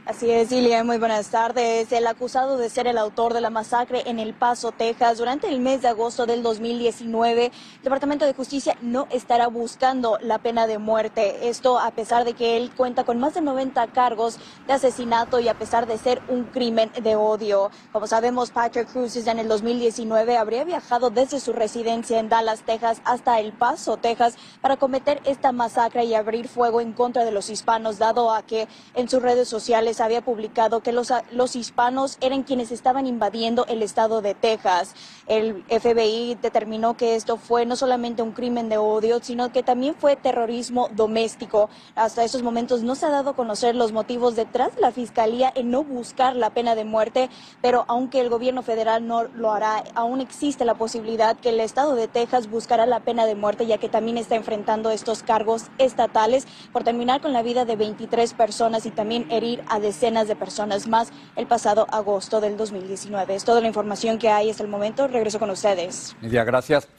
Así 0.08 0.32
es, 0.32 0.54
Ilia, 0.54 0.86
muy 0.86 1.00
buenas 1.00 1.28
tardes. 1.28 1.92
El 1.92 2.08
acusado 2.08 2.56
de 2.56 2.70
ser 2.70 2.88
el 2.88 2.98
autor 2.98 3.34
de 3.34 3.42
la 3.42 3.50
masacre 3.50 4.04
en 4.06 4.20
El 4.20 4.34
Paso, 4.34 4.72
Texas, 4.72 5.18
durante 5.18 5.50
el 5.50 5.60
mes 5.60 5.82
de 5.82 5.90
agosto 5.90 6.26
del 6.26 6.44
2019, 6.44 7.48
el 7.48 7.84
Departamento 7.84 8.24
de 8.24 8.34
Justicia 8.34 8.78
no 8.82 9.08
estará 9.10 9.48
buscando 9.48 10.18
la 10.22 10.38
pena 10.38 10.66
de 10.66 10.78
muerte. 10.78 11.50
Esto 11.50 11.78
a 11.78 11.92
pesar 11.92 12.24
de 12.24 12.36
que 12.36 12.56
él 12.56 12.72
cuenta 12.74 13.04
con 13.04 13.20
más 13.20 13.34
de 13.34 13.42
90 13.42 13.86
cargos 13.88 14.40
de 14.66 14.72
asesinato 14.72 15.42
y 15.42 15.50
a 15.50 15.60
pesar 15.60 15.88
de 15.88 15.98
ser 15.98 16.22
un 16.30 16.46
crimen 16.46 16.90
de 17.04 17.18
odio. 17.18 17.70
Como 17.92 18.08
sabemos, 18.08 18.52
Patrick 18.52 18.90
Cruz 18.90 19.18
en 19.18 19.40
el 19.40 19.50
2019 19.50 20.38
habría 20.38 20.64
viajado 20.64 21.10
desde 21.10 21.42
su 21.42 21.52
residencia 21.52 22.18
en 22.18 22.30
Dallas, 22.30 22.62
Texas, 22.62 23.02
hasta 23.04 23.42
El 23.42 23.52
Paso, 23.52 23.98
Texas, 23.98 24.36
para 24.62 24.78
cometer 24.78 25.20
esta 25.26 25.52
masacre 25.52 26.06
y 26.06 26.14
abrir 26.14 26.48
fuego 26.48 26.80
en 26.80 26.94
contra 26.94 27.26
de 27.26 27.32
los 27.32 27.50
hispanos, 27.50 27.98
dado 27.98 28.32
a 28.32 28.44
que 28.44 28.70
en 28.96 29.10
sus 29.10 29.22
redes 29.22 29.50
sociales 29.50 29.97
Había 30.00 30.22
publicado 30.22 30.82
que 30.82 30.92
los, 30.92 31.12
los 31.32 31.56
hispanos 31.56 32.18
eran 32.22 32.44
quienes 32.44 32.72
estaban 32.72 33.08
invadiendo 33.08 33.66
el 33.68 33.84
estado 33.84 34.22
de 34.22 34.36
Texas. 34.36 34.94
El 35.28 35.64
FBI 35.64 36.38
determinó 36.42 36.96
que 36.96 37.16
esto 37.16 37.38
fue 37.38 37.66
no 37.66 37.76
solamente 37.76 38.22
un 38.22 38.32
crimen 38.32 38.70
de 38.70 38.78
odio, 38.78 39.20
sino 39.22 39.52
que 39.52 39.64
también 39.64 39.96
fue 39.96 40.16
terrorismo 40.16 40.90
doméstico. 40.96 41.70
Hasta 41.96 42.24
esos 42.24 42.44
momentos 42.44 42.84
no 42.84 42.96
se 42.96 43.06
ha 43.06 43.10
dado 43.10 43.32
a 43.32 43.36
conocer 43.36 43.76
los 43.76 43.92
motivos 43.92 44.36
detrás 44.36 44.76
de 44.76 44.82
la 44.82 44.92
fiscalía 44.92 45.52
en 45.56 45.72
no 45.72 45.84
buscar 45.84 46.36
la 46.36 46.52
pena 46.52 46.76
de 46.76 46.86
muerte, 46.86 47.30
pero 47.62 47.86
aunque 47.88 48.22
el 48.22 48.30
gobierno 48.30 48.64
federal 48.64 49.08
no 49.08 49.24
lo 49.24 49.52
hará, 49.52 49.84
aún 49.96 50.22
existe 50.22 50.66
la 50.66 50.76
posibilidad 50.76 51.38
que 51.38 51.50
el 51.50 51.60
estado 51.60 51.96
de 51.96 52.08
Texas 52.08 52.50
buscará 52.50 52.86
la 52.86 53.02
pena 53.02 53.26
de 53.26 53.36
muerte, 53.36 53.66
ya 53.66 53.78
que 53.78 53.90
también 53.90 54.18
está 54.18 54.36
enfrentando 54.36 54.90
estos 54.90 55.24
cargos 55.24 55.66
estatales 55.78 56.48
por 56.72 56.84
terminar 56.84 57.22
con 57.22 57.34
la 57.34 57.42
vida 57.42 57.66
de 57.66 57.76
23 57.76 58.34
personas 58.34 58.86
y 58.86 58.92
también 58.92 59.28
herir 59.32 59.64
a 59.68 59.80
decenas 59.88 60.28
de 60.28 60.36
personas 60.36 60.86
más 60.88 61.14
el 61.38 61.48
pasado 61.48 61.88
agosto 61.92 62.42
del 62.42 62.58
2019. 62.58 63.36
Es 63.36 63.46
toda 63.46 63.62
la 63.62 63.68
información 63.68 64.20
que 64.20 64.30
hay 64.30 64.50
hasta 64.50 64.64
el 64.64 64.70
momento. 64.70 65.08
Regreso 65.08 65.40
con 65.40 65.50
ustedes. 65.50 66.16
Lidia, 66.20 66.44
gracias. 66.44 66.90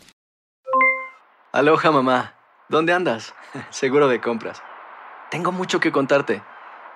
Aloha, 1.53 1.91
mamá. 1.91 2.35
¿Dónde 2.71 2.95
andas? 2.95 3.35
Seguro 3.71 4.09
de 4.09 4.21
compras. 4.21 4.63
Tengo 5.31 5.53
mucho 5.53 5.81
que 5.81 5.93
contarte. 5.93 6.43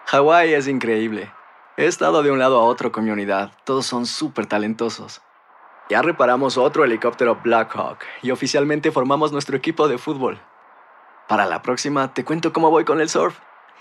Hawái 0.07 0.55
es 0.55 0.67
increíble. 0.67 1.31
He 1.77 1.87
estado 1.87 2.23
de 2.23 2.31
un 2.31 2.39
lado 2.39 2.59
a 2.59 2.65
otro 2.65 2.91
con 2.91 3.05
mi 3.05 3.11
unidad. 3.11 3.53
Todos 3.65 3.85
son 3.85 4.07
súper 4.07 4.47
talentosos. 4.47 5.21
Ya 5.91 6.01
reparamos 6.01 6.57
otro 6.57 6.85
helicóptero 6.85 7.39
Blackhawk 7.45 7.99
y 8.23 8.31
oficialmente 8.31 8.91
formamos 8.93 9.31
nuestro 9.31 9.59
equipo 9.59 9.89
de 9.89 9.99
fútbol. 9.99 10.41
Para 11.29 11.45
la 11.45 11.61
próxima 11.61 12.15
te 12.15 12.25
cuento 12.25 12.53
cómo 12.53 12.71
voy 12.71 12.85
con 12.85 13.01
el 13.01 13.11
surf 13.11 13.39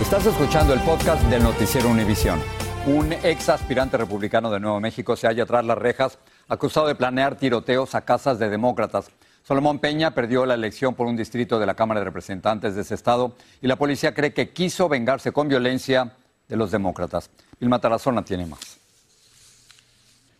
Estás 0.00 0.26
escuchando 0.26 0.74
el 0.74 0.80
podcast 0.80 1.22
del 1.26 1.44
Noticiero 1.44 1.88
Univisión. 1.88 2.40
Un 2.84 3.12
ex 3.12 3.48
aspirante 3.48 3.96
republicano 3.96 4.50
de 4.50 4.58
Nuevo 4.58 4.80
México 4.80 5.14
se 5.14 5.28
halla 5.28 5.46
tras 5.46 5.64
las 5.64 5.78
rejas 5.78 6.18
acusado 6.48 6.88
de 6.88 6.96
planear 6.96 7.36
tiroteos 7.36 7.94
a 7.94 8.00
casas 8.00 8.40
de 8.40 8.50
demócratas. 8.50 9.10
Solomón 9.44 9.78
Peña 9.78 10.10
perdió 10.10 10.46
la 10.46 10.54
elección 10.54 10.94
por 10.94 11.06
un 11.06 11.16
distrito 11.16 11.60
de 11.60 11.66
la 11.66 11.74
Cámara 11.74 12.00
de 12.00 12.06
Representantes 12.06 12.74
de 12.74 12.82
ese 12.82 12.94
estado 12.94 13.36
y 13.62 13.68
la 13.68 13.76
policía 13.76 14.12
cree 14.14 14.34
que 14.34 14.50
quiso 14.50 14.88
vengarse 14.88 15.30
con 15.30 15.48
violencia 15.48 16.12
de 16.48 16.56
los 16.56 16.72
demócratas. 16.72 17.30
Vilma 17.60 17.80
Tarazona 17.80 18.24
tiene 18.24 18.46
más. 18.46 18.83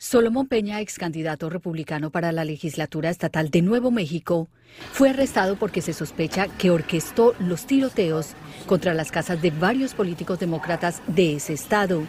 Solomón 0.05 0.49
Peña, 0.49 0.83
ex 0.83 0.99
candidato 0.99 1.49
republicano 1.49 2.11
para 2.11 2.31
la 2.31 2.45
legislatura 2.45 3.09
estatal 3.09 3.49
de 3.49 3.63
Nuevo 3.63 3.91
México, 3.91 4.51
fue 4.93 5.09
arrestado 5.09 5.57
porque 5.57 5.81
se 5.81 5.95
sospecha 5.95 6.47
que 6.59 6.69
orquestó 6.69 7.35
los 7.39 7.65
tiroteos 7.65 8.35
contra 8.67 8.93
las 8.93 9.11
casas 9.11 9.41
de 9.41 9.51
varios 9.51 9.95
políticos 9.95 10.39
demócratas 10.39 11.01
de 11.07 11.37
ese 11.37 11.55
estado. 11.55 12.03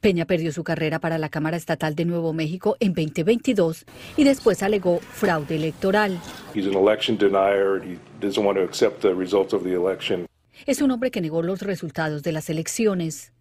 Peña 0.00 0.24
perdió 0.24 0.50
su 0.50 0.64
carrera 0.64 0.98
para 0.98 1.16
la 1.16 1.28
Cámara 1.28 1.56
Estatal 1.56 1.94
de 1.94 2.06
Nuevo 2.06 2.32
México 2.32 2.76
en 2.80 2.92
2022 2.92 3.84
y 4.16 4.24
después 4.24 4.60
alegó 4.64 4.98
fraude 4.98 5.54
electoral. 5.54 6.18
He's 6.56 6.66
an 6.66 6.74
election 6.74 7.16
denier. 7.16 7.80
He 7.84 7.98
doesn't 8.20 8.44
want 8.44 8.58
to 8.58 8.64
accept 8.64 9.00
the 9.00 9.14
results 9.14 9.54
of 9.54 9.62
the 9.62 9.74
election. 9.74 10.26
Es 10.66 10.82
un 10.82 10.90
hombre 10.90 11.12
que 11.12 11.20
negó 11.20 11.40
los 11.42 11.62
resultados 11.62 12.24
de 12.24 12.32
las 12.32 12.50
elecciones. 12.50 13.32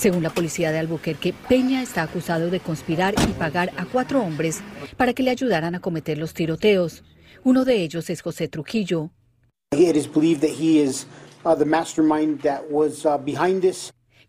Según 0.00 0.22
la 0.22 0.30
policía 0.30 0.72
de 0.72 0.78
Albuquerque, 0.78 1.34
Peña 1.46 1.82
está 1.82 2.02
acusado 2.02 2.48
de 2.48 2.58
conspirar 2.58 3.12
y 3.28 3.32
pagar 3.34 3.70
a 3.76 3.84
cuatro 3.84 4.22
hombres 4.22 4.62
para 4.96 5.12
que 5.12 5.22
le 5.22 5.30
ayudaran 5.30 5.74
a 5.74 5.80
cometer 5.80 6.16
los 6.16 6.32
tiroteos. 6.32 7.04
Uno 7.44 7.66
de 7.66 7.82
ellos 7.82 8.08
es 8.08 8.22
José 8.22 8.48
Trujillo. 8.48 9.10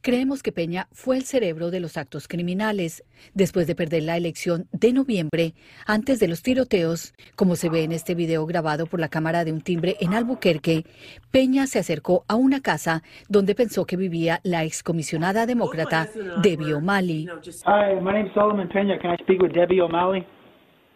Creemos 0.03 0.41
que 0.41 0.51
Peña 0.51 0.87
fue 0.91 1.15
el 1.15 1.23
cerebro 1.25 1.69
de 1.69 1.79
los 1.79 1.95
actos 1.95 2.27
criminales. 2.27 3.03
Después 3.35 3.67
de 3.67 3.75
perder 3.75 4.01
la 4.01 4.17
elección 4.17 4.65
de 4.71 4.93
noviembre, 4.93 5.53
antes 5.85 6.19
de 6.19 6.27
los 6.27 6.41
tiroteos, 6.41 7.13
como 7.35 7.55
se 7.55 7.69
ve 7.69 7.83
en 7.83 7.91
este 7.91 8.15
video 8.15 8.47
grabado 8.47 8.87
por 8.87 8.99
la 8.99 9.09
cámara 9.09 9.45
de 9.45 9.51
un 9.51 9.61
timbre 9.61 9.97
en 9.99 10.15
Albuquerque, 10.15 10.85
Peña 11.29 11.67
se 11.67 11.77
acercó 11.77 12.25
a 12.27 12.33
una 12.33 12.61
casa 12.61 13.03
donde 13.29 13.53
pensó 13.53 13.85
que 13.85 13.95
vivía 13.95 14.39
la 14.41 14.63
excomisionada 14.63 15.45
demócrata 15.45 16.07
Debbie 16.41 16.73
O'Malley. 16.73 17.27
Hi, 17.67 17.93
my 18.01 18.11
name's 18.11 18.33
Solomon 18.33 18.69
Pena. 18.69 18.97
Can 18.97 19.11
I 19.11 19.17
speak 19.21 19.39
with 19.39 19.53
Debbie 19.53 19.81
O'Malley? 19.81 20.25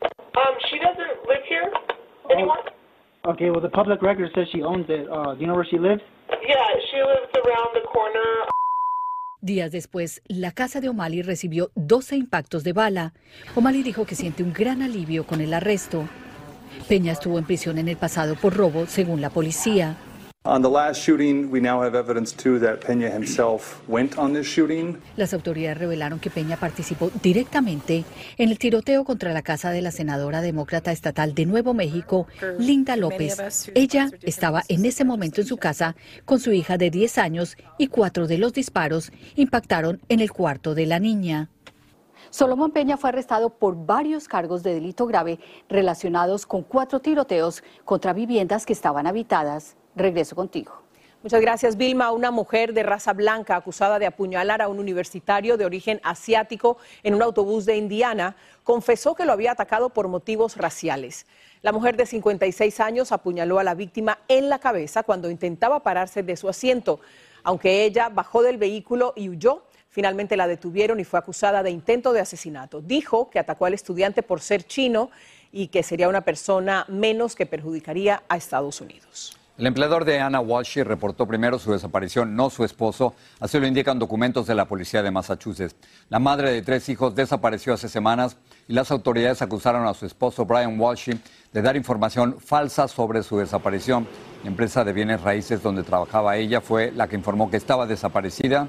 Um, 0.01 0.55
she 0.71 0.79
doesn't 0.79 1.29
live 1.29 1.45
here 1.47 1.71
anymore. 2.33 2.57
Okay, 3.25 3.51
well, 3.51 3.61
the 3.61 3.69
public 3.69 4.01
record 4.01 4.31
says 4.33 4.47
she 4.51 4.63
owns 4.63 4.85
it. 4.89 5.07
Uh, 5.09 5.35
do 5.35 5.41
you 5.41 5.47
know 5.47 5.55
where 5.55 5.67
she 5.69 5.77
lives? 5.77 6.01
Yeah, 6.29 6.57
she 6.91 6.97
lives 6.97 7.29
around 7.37 7.69
the. 7.73 7.84
Días 9.45 9.71
después, 9.71 10.23
la 10.27 10.51
casa 10.51 10.81
de 10.81 10.89
O'Malley 10.89 11.21
recibió 11.21 11.69
12 11.75 12.15
impactos 12.15 12.63
de 12.63 12.73
bala. 12.73 13.13
O'Malley 13.53 13.83
dijo 13.83 14.03
que 14.03 14.15
siente 14.15 14.41
un 14.41 14.51
gran 14.51 14.81
alivio 14.81 15.27
con 15.27 15.39
el 15.39 15.53
arresto. 15.53 16.09
Peña 16.89 17.11
estuvo 17.11 17.37
en 17.37 17.45
prisión 17.45 17.77
en 17.77 17.87
el 17.87 17.95
pasado 17.95 18.35
por 18.35 18.55
robo, 18.55 18.87
según 18.87 19.21
la 19.21 19.29
policía. 19.29 19.97
On 20.47 20.61
the 20.61 20.69
last 20.69 21.01
shooting, 21.01 21.49
we 21.51 21.59
now 21.59 21.81
have 21.81 21.97
evidence 21.97 22.31
too 22.31 22.59
that 22.59 22.85
Pena 22.85 23.09
himself 23.09 23.81
went 23.87 24.15
on 24.19 24.31
this 24.31 24.45
shooting. 24.45 25.01
Las 25.17 25.33
autoridades 25.33 25.79
revelaron 25.79 26.19
que 26.19 26.29
Peña 26.29 26.55
participó 26.55 27.09
directamente 27.23 28.05
en 28.37 28.49
el 28.51 28.59
tiroteo 28.59 29.05
contra 29.05 29.33
la 29.33 29.41
casa 29.41 29.71
de 29.71 29.81
la 29.81 29.89
senadora 29.89 30.41
demócrata 30.41 30.91
estatal 30.91 31.33
de 31.33 31.47
Nuevo 31.47 31.73
México, 31.73 32.27
Linda 32.59 32.95
López. 32.95 33.71
Ella 33.73 34.11
estaba 34.21 34.61
en 34.67 34.85
ese 34.85 35.03
momento 35.03 35.41
en 35.41 35.47
su 35.47 35.57
casa 35.57 35.95
con 36.25 36.39
su 36.39 36.51
hija 36.51 36.77
de 36.77 36.91
10 36.91 37.17
años 37.17 37.57
y 37.79 37.87
cuatro 37.87 38.27
de 38.27 38.37
los 38.37 38.53
disparos 38.53 39.11
impactaron 39.35 39.99
en 40.09 40.19
el 40.19 40.31
cuarto 40.31 40.75
de 40.75 40.85
la 40.85 40.99
niña. 40.99 41.49
Solomón 42.29 42.69
Peña 42.69 42.97
fue 42.97 43.09
arrestado 43.09 43.49
por 43.57 43.87
varios 43.87 44.27
cargos 44.27 44.61
de 44.61 44.75
delito 44.75 45.07
grave 45.07 45.39
relacionados 45.69 46.45
con 46.45 46.61
cuatro 46.61 46.99
tiroteos 46.99 47.63
contra 47.83 48.13
viviendas 48.13 48.67
que 48.67 48.73
estaban 48.73 49.07
habitadas. 49.07 49.75
Regreso 49.95 50.35
contigo. 50.35 50.85
Muchas 51.25 51.41
gracias, 51.41 51.75
Vilma. 51.75 52.11
Una 52.11 52.29
mujer 52.29 52.71
de 52.73 52.83
raza 52.83 53.11
blanca 53.13 53.55
acusada 53.55 53.97
de 53.97 54.05
apuñalar 54.05 54.61
a 54.61 54.67
un 54.67 54.77
universitario 54.77 55.57
de 55.57 55.65
origen 55.65 55.99
asiático 56.03 56.77
en 57.01 57.15
un 57.15 57.23
autobús 57.23 57.65
de 57.65 57.77
Indiana 57.77 58.35
confesó 58.63 59.15
que 59.15 59.25
lo 59.25 59.31
había 59.31 59.53
atacado 59.53 59.89
por 59.89 60.07
motivos 60.07 60.55
raciales. 60.55 61.25
La 61.63 61.71
mujer 61.71 61.97
de 61.97 62.05
56 62.05 62.79
años 62.79 63.11
apuñaló 63.11 63.57
a 63.57 63.63
la 63.63 63.73
víctima 63.73 64.19
en 64.27 64.49
la 64.49 64.59
cabeza 64.59 65.01
cuando 65.01 65.31
intentaba 65.31 65.81
pararse 65.81 66.21
de 66.21 66.37
su 66.37 66.47
asiento. 66.47 66.99
Aunque 67.41 67.85
ella 67.85 68.09
bajó 68.09 68.43
del 68.43 68.57
vehículo 68.57 69.13
y 69.15 69.29
huyó, 69.29 69.63
finalmente 69.89 70.37
la 70.37 70.45
detuvieron 70.45 70.99
y 70.99 71.05
fue 71.05 71.17
acusada 71.17 71.63
de 71.63 71.71
intento 71.71 72.13
de 72.13 72.19
asesinato. 72.19 72.81
Dijo 72.81 73.31
que 73.31 73.39
atacó 73.39 73.65
al 73.65 73.73
estudiante 73.73 74.21
por 74.21 74.41
ser 74.41 74.63
chino 74.63 75.09
y 75.51 75.69
que 75.69 75.81
sería 75.81 76.07
una 76.07 76.21
persona 76.21 76.85
menos 76.87 77.35
que 77.35 77.47
perjudicaría 77.47 78.21
a 78.29 78.37
Estados 78.37 78.79
Unidos. 78.79 79.39
El 79.57 79.67
empleador 79.67 80.03
de 80.03 80.19
Anna 80.19 80.41
Walsh 80.41 80.79
reportó 80.79 81.25
primero 81.25 81.59
su 81.59 81.71
desaparición, 81.71 82.35
no 82.35 82.49
su 82.49 82.65
esposo, 82.65 83.13
así 83.39 83.57
lo 83.57 83.65
indican 83.65 83.97
documentos 83.97 84.47
de 84.47 84.53
la 84.53 84.65
policía 84.65 85.01
de 85.01 85.11
Massachusetts. 85.11 85.77
La 86.09 86.19
madre 86.19 86.51
de 86.51 86.61
tres 86.61 86.89
hijos 86.89 87.15
desapareció 87.15 87.73
hace 87.73 87.87
semanas 87.87 88.35
y 88.67 88.73
las 88.73 88.91
autoridades 88.91 89.41
acusaron 89.41 89.87
a 89.87 89.93
su 89.93 90.05
esposo 90.05 90.45
Brian 90.45 90.77
Walsh 90.77 91.11
de 91.53 91.61
dar 91.61 91.77
información 91.77 92.35
falsa 92.37 92.89
sobre 92.89 93.23
su 93.23 93.37
desaparición. 93.37 94.05
La 94.43 94.49
empresa 94.49 94.83
de 94.83 94.91
bienes 94.91 95.21
raíces 95.21 95.63
donde 95.63 95.83
trabajaba 95.83 96.35
ella 96.35 96.59
fue 96.59 96.91
la 96.91 97.07
que 97.07 97.15
informó 97.15 97.49
que 97.49 97.55
estaba 97.55 97.85
desaparecida, 97.85 98.67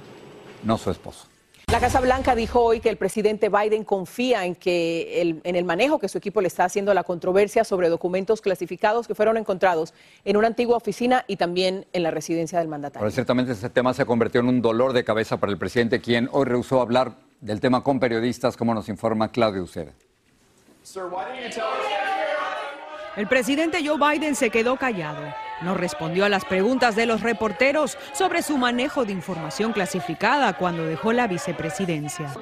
no 0.62 0.78
su 0.78 0.92
esposo. 0.92 1.26
La 1.72 1.80
Casa 1.80 2.00
Blanca 2.00 2.36
dijo 2.36 2.60
hoy 2.62 2.78
que 2.78 2.88
el 2.88 2.96
presidente 2.96 3.48
Biden 3.48 3.82
confía 3.82 4.44
en 4.44 4.54
que 4.54 5.20
el, 5.20 5.40
en 5.42 5.56
el 5.56 5.64
manejo 5.64 5.98
que 5.98 6.08
su 6.08 6.16
equipo 6.16 6.40
le 6.40 6.46
está 6.46 6.64
haciendo 6.64 6.92
a 6.92 6.94
la 6.94 7.02
controversia 7.02 7.64
sobre 7.64 7.88
documentos 7.88 8.40
clasificados 8.40 9.08
que 9.08 9.16
fueron 9.16 9.36
encontrados 9.36 9.92
en 10.24 10.36
una 10.36 10.46
antigua 10.46 10.76
oficina 10.76 11.24
y 11.26 11.34
también 11.34 11.84
en 11.92 12.04
la 12.04 12.12
residencia 12.12 12.60
del 12.60 12.68
mandatario. 12.68 13.10
Ciertamente 13.10 13.50
este 13.50 13.68
tema 13.68 13.92
se 13.94 14.06
convirtió 14.06 14.40
en 14.42 14.48
un 14.48 14.62
dolor 14.62 14.92
de 14.92 15.02
cabeza 15.02 15.38
para 15.38 15.50
el 15.50 15.58
presidente, 15.58 16.00
quien 16.00 16.28
hoy 16.30 16.44
rehusó 16.44 16.80
hablar 16.80 17.16
del 17.40 17.60
tema 17.60 17.82
con 17.82 17.98
periodistas, 17.98 18.56
como 18.56 18.72
nos 18.72 18.88
informa 18.88 19.32
Claudio 19.32 19.64
Uceda. 19.64 19.90
El 23.16 23.26
presidente 23.26 23.84
Joe 23.84 23.98
Biden 23.98 24.36
se 24.36 24.50
quedó 24.50 24.76
callado. 24.76 25.45
No 25.62 25.74
respondió 25.74 26.24
a 26.24 26.28
las 26.28 26.44
preguntas 26.44 26.96
de 26.96 27.06
los 27.06 27.22
reporteros 27.22 27.96
sobre 28.12 28.42
su 28.42 28.58
manejo 28.58 29.04
de 29.04 29.12
información 29.12 29.72
clasificada 29.72 30.56
cuando 30.56 30.84
dejó 30.84 31.12
la 31.12 31.26
vicepresidencia. 31.26 32.32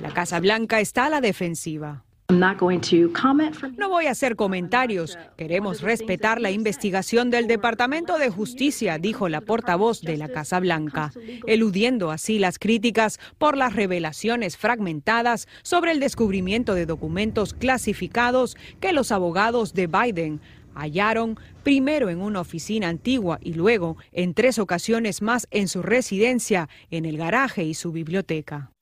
La 0.00 0.10
Casa 0.14 0.40
Blanca 0.40 0.80
está 0.80 1.06
a 1.06 1.10
la 1.10 1.20
defensiva. 1.20 2.04
No 2.30 3.88
voy 3.88 4.06
a 4.06 4.10
hacer 4.12 4.36
comentarios. 4.36 5.18
Queremos 5.36 5.80
respetar 5.80 6.40
la 6.40 6.50
investigación 6.50 7.30
del 7.30 7.48
Departamento 7.48 8.18
de 8.18 8.30
Justicia, 8.30 8.98
dijo 8.98 9.28
la 9.28 9.40
portavoz 9.40 10.00
de 10.00 10.16
la 10.16 10.28
Casa 10.28 10.60
Blanca, 10.60 11.12
eludiendo 11.46 12.10
así 12.10 12.38
las 12.38 12.58
críticas 12.58 13.18
por 13.38 13.56
las 13.56 13.74
revelaciones 13.74 14.56
fragmentadas 14.56 15.48
sobre 15.62 15.90
el 15.92 16.00
descubrimiento 16.00 16.74
de 16.74 16.86
documentos 16.86 17.52
clasificados 17.52 18.56
que 18.78 18.92
los 18.92 19.10
abogados 19.10 19.74
de 19.74 19.88
Biden 19.88 20.40
hallaron 20.80 21.38
primero 21.62 22.08
en 22.08 22.20
una 22.20 22.40
oficina 22.40 22.88
antigua 22.88 23.38
y 23.40 23.54
luego 23.54 23.96
en 24.12 24.34
tres 24.34 24.58
ocasiones 24.58 25.22
más 25.22 25.46
en 25.50 25.68
su 25.68 25.82
residencia, 25.82 26.68
en 26.90 27.04
el 27.04 27.16
garaje 27.16 27.64
y 27.64 27.74
su 27.74 27.92
biblioteca. 27.92 28.72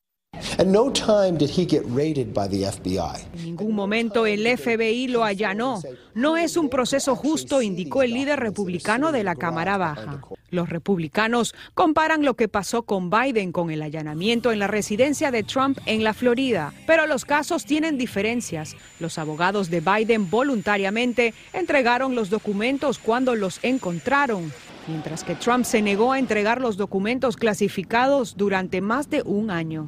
En 3.35 3.45
ningún 3.45 3.75
momento 3.75 4.27
el 4.27 4.45
FBI 4.59 5.07
lo 5.07 5.23
allanó. 5.23 5.81
No 6.15 6.37
es 6.37 6.57
un 6.57 6.69
proceso 6.69 7.15
justo, 7.15 7.63
indicó 7.63 8.03
el 8.03 8.13
líder 8.13 8.41
republicano 8.41 9.13
de 9.13 9.23
la 9.23 9.37
Cámara 9.37 9.79
Baja. 9.79 10.21
Los 10.51 10.69
republicanos 10.69 11.55
comparan 11.75 12.25
lo 12.25 12.35
que 12.35 12.49
pasó 12.49 12.83
con 12.83 13.09
Biden 13.09 13.53
con 13.53 13.71
el 13.71 13.83
allanamiento 13.83 14.51
en 14.51 14.59
la 14.59 14.67
residencia 14.67 15.31
de 15.31 15.45
Trump 15.45 15.79
en 15.87 16.03
la 16.03 16.13
Florida, 16.13 16.73
pero 16.89 17.07
los 17.07 17.25
casos 17.25 17.65
tienen 17.65 17.97
diferencias. 17.97 18.75
Los 18.99 19.19
abogados 19.19 19.71
de 19.71 19.81
Biden 19.81 20.29
voluntariamente 20.29 21.35
entregaron 21.53 22.17
los 22.17 22.31
documentos 22.31 22.99
cuando 22.99 23.37
los 23.37 23.61
encontraron, 23.63 24.53
mientras 24.89 25.23
que 25.23 25.37
Trump 25.37 25.65
se 25.65 25.83
negó 25.83 26.13
a 26.13 26.19
entregar 26.19 26.61
los 26.61 26.77
documentos 26.77 27.37
clasificados 27.37 28.37
durante 28.37 28.81
más 28.81 29.09
de 29.09 29.23
un 29.23 29.51
año. 29.51 29.87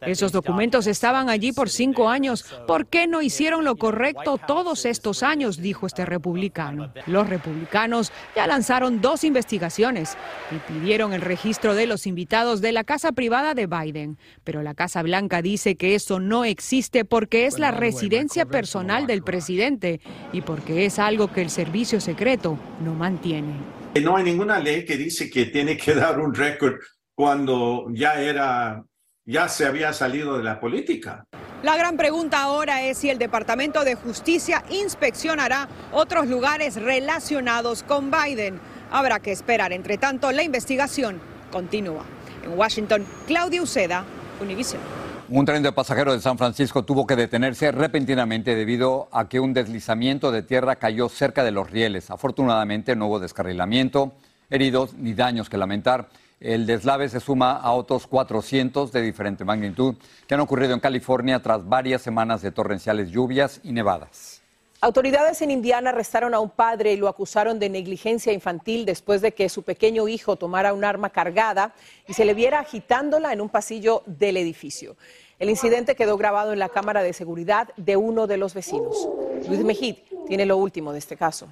Esos 0.00 0.30
documentos 0.30 0.86
estaban 0.86 1.28
allí 1.28 1.52
por 1.52 1.70
cinco 1.70 2.08
años. 2.08 2.44
¿Por 2.66 2.86
qué 2.86 3.06
no 3.06 3.20
hicieron 3.20 3.64
lo 3.64 3.76
correcto 3.76 4.38
todos 4.38 4.84
estos 4.84 5.22
años? 5.22 5.60
dijo 5.60 5.86
este 5.86 6.06
republicano. 6.06 6.92
Los 7.06 7.28
republicanos 7.28 8.12
ya 8.36 8.46
lanzaron 8.46 9.00
dos 9.00 9.24
investigaciones 9.24 10.16
y 10.52 10.72
pidieron 10.72 11.12
el 11.12 11.20
registro 11.20 11.74
de 11.74 11.86
los 11.86 12.06
invitados 12.06 12.60
de 12.60 12.72
la 12.72 12.84
casa 12.84 13.12
privada 13.12 13.54
de 13.54 13.66
Biden. 13.66 14.18
Pero 14.44 14.62
la 14.62 14.74
Casa 14.74 15.02
Blanca 15.02 15.42
dice 15.42 15.76
que 15.76 15.94
eso 15.94 16.20
no 16.20 16.44
existe 16.44 17.04
porque 17.04 17.46
es 17.46 17.58
la 17.58 17.72
residencia 17.72 18.46
personal 18.46 19.06
del 19.06 19.22
presidente 19.22 20.00
y 20.32 20.42
porque 20.42 20.86
es 20.86 20.98
algo 20.98 21.32
que 21.32 21.42
el 21.42 21.50
servicio 21.50 22.00
secreto 22.00 22.56
no 22.84 22.94
mantiene. 22.94 23.54
No 24.00 24.16
hay 24.16 24.22
ninguna 24.22 24.60
ley 24.60 24.84
que 24.84 24.96
dice 24.96 25.28
que 25.28 25.46
tiene 25.46 25.76
que 25.76 25.94
dar 25.94 26.20
un 26.20 26.32
récord 26.32 26.76
cuando 27.18 27.86
ya 27.90 28.20
era 28.20 28.84
ya 29.26 29.48
se 29.48 29.66
había 29.66 29.92
salido 29.92 30.38
de 30.38 30.44
la 30.44 30.60
política. 30.60 31.24
La 31.64 31.76
gran 31.76 31.96
pregunta 31.96 32.40
ahora 32.40 32.82
es 32.82 32.98
si 32.98 33.10
el 33.10 33.18
Departamento 33.18 33.82
de 33.82 33.96
Justicia 33.96 34.62
inspeccionará 34.70 35.68
otros 35.90 36.28
lugares 36.28 36.76
relacionados 36.76 37.82
con 37.82 38.12
Biden. 38.12 38.60
Habrá 38.92 39.18
que 39.18 39.32
esperar. 39.32 39.72
Entre 39.72 39.98
tanto, 39.98 40.30
la 40.30 40.44
investigación 40.44 41.20
continúa. 41.50 42.04
En 42.44 42.56
Washington, 42.56 43.04
Claudia 43.26 43.62
Uceda, 43.62 44.04
Univision. 44.40 44.80
Un 45.28 45.44
tren 45.44 45.64
de 45.64 45.72
pasajeros 45.72 46.14
de 46.14 46.20
San 46.20 46.38
Francisco 46.38 46.84
tuvo 46.84 47.04
que 47.04 47.16
detenerse 47.16 47.72
repentinamente 47.72 48.54
debido 48.54 49.08
a 49.10 49.28
que 49.28 49.40
un 49.40 49.54
deslizamiento 49.54 50.30
de 50.30 50.44
tierra 50.44 50.76
cayó 50.76 51.08
cerca 51.08 51.42
de 51.42 51.50
los 51.50 51.68
rieles. 51.68 52.12
Afortunadamente 52.12 52.94
no 52.94 53.08
hubo 53.08 53.18
descarrilamiento, 53.18 54.12
heridos 54.50 54.94
ni 54.94 55.14
daños 55.14 55.50
que 55.50 55.58
lamentar. 55.58 56.08
El 56.40 56.66
deslave 56.66 57.08
se 57.08 57.18
suma 57.18 57.56
a 57.56 57.72
otros 57.72 58.06
400 58.06 58.92
de 58.92 59.02
diferente 59.02 59.44
magnitud 59.44 59.96
que 60.26 60.34
han 60.34 60.40
ocurrido 60.40 60.72
en 60.72 60.78
California 60.78 61.42
tras 61.42 61.68
varias 61.68 62.00
semanas 62.00 62.42
de 62.42 62.52
torrenciales 62.52 63.10
lluvias 63.10 63.60
y 63.64 63.72
nevadas. 63.72 64.40
Autoridades 64.80 65.42
en 65.42 65.50
Indiana 65.50 65.90
arrestaron 65.90 66.34
a 66.34 66.38
un 66.38 66.50
padre 66.50 66.92
y 66.92 66.96
lo 66.96 67.08
acusaron 67.08 67.58
de 67.58 67.68
negligencia 67.68 68.32
infantil 68.32 68.84
después 68.84 69.20
de 69.20 69.34
que 69.34 69.48
su 69.48 69.64
pequeño 69.64 70.06
hijo 70.06 70.36
tomara 70.36 70.72
un 70.72 70.84
arma 70.84 71.10
cargada 71.10 71.74
y 72.06 72.12
se 72.12 72.24
le 72.24 72.34
viera 72.34 72.60
agitándola 72.60 73.32
en 73.32 73.40
un 73.40 73.48
pasillo 73.48 74.04
del 74.06 74.36
edificio. 74.36 74.96
El 75.40 75.50
incidente 75.50 75.96
quedó 75.96 76.16
grabado 76.16 76.52
en 76.52 76.60
la 76.60 76.68
cámara 76.68 77.02
de 77.02 77.12
seguridad 77.12 77.70
de 77.76 77.96
uno 77.96 78.28
de 78.28 78.36
los 78.36 78.54
vecinos. 78.54 79.08
Luis 79.48 79.64
Mejid 79.64 79.96
tiene 80.28 80.46
lo 80.46 80.56
último 80.56 80.92
de 80.92 81.00
este 81.00 81.16
caso. 81.16 81.48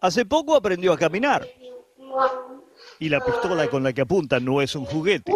Hace 0.00 0.24
poco 0.24 0.54
aprendió 0.54 0.92
a 0.92 0.98
caminar 0.98 1.48
y 2.98 3.08
la 3.08 3.20
pistola 3.20 3.68
con 3.68 3.82
la 3.82 3.92
que 3.92 4.02
apunta 4.02 4.40
no 4.40 4.60
es 4.62 4.74
un 4.74 4.84
juguete. 4.84 5.32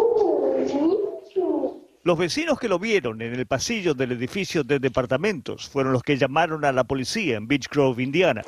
Los 2.03 2.17
vecinos 2.19 2.59
que 2.59 2.67
lo 2.67 2.77
vieron 2.77 3.21
en 3.21 3.33
el 3.33 3.47
pasillo 3.47 3.95
del 3.95 4.11
edificio 4.11 4.63
de 4.63 4.77
departamentos 4.77 5.67
fueron 5.67 5.91
los 5.91 6.03
que 6.03 6.17
llamaron 6.17 6.63
a 6.63 6.71
la 6.71 6.83
policía 6.83 7.37
en 7.37 7.47
Beach 7.47 7.67
Grove, 7.67 8.03
Indiana. 8.03 8.43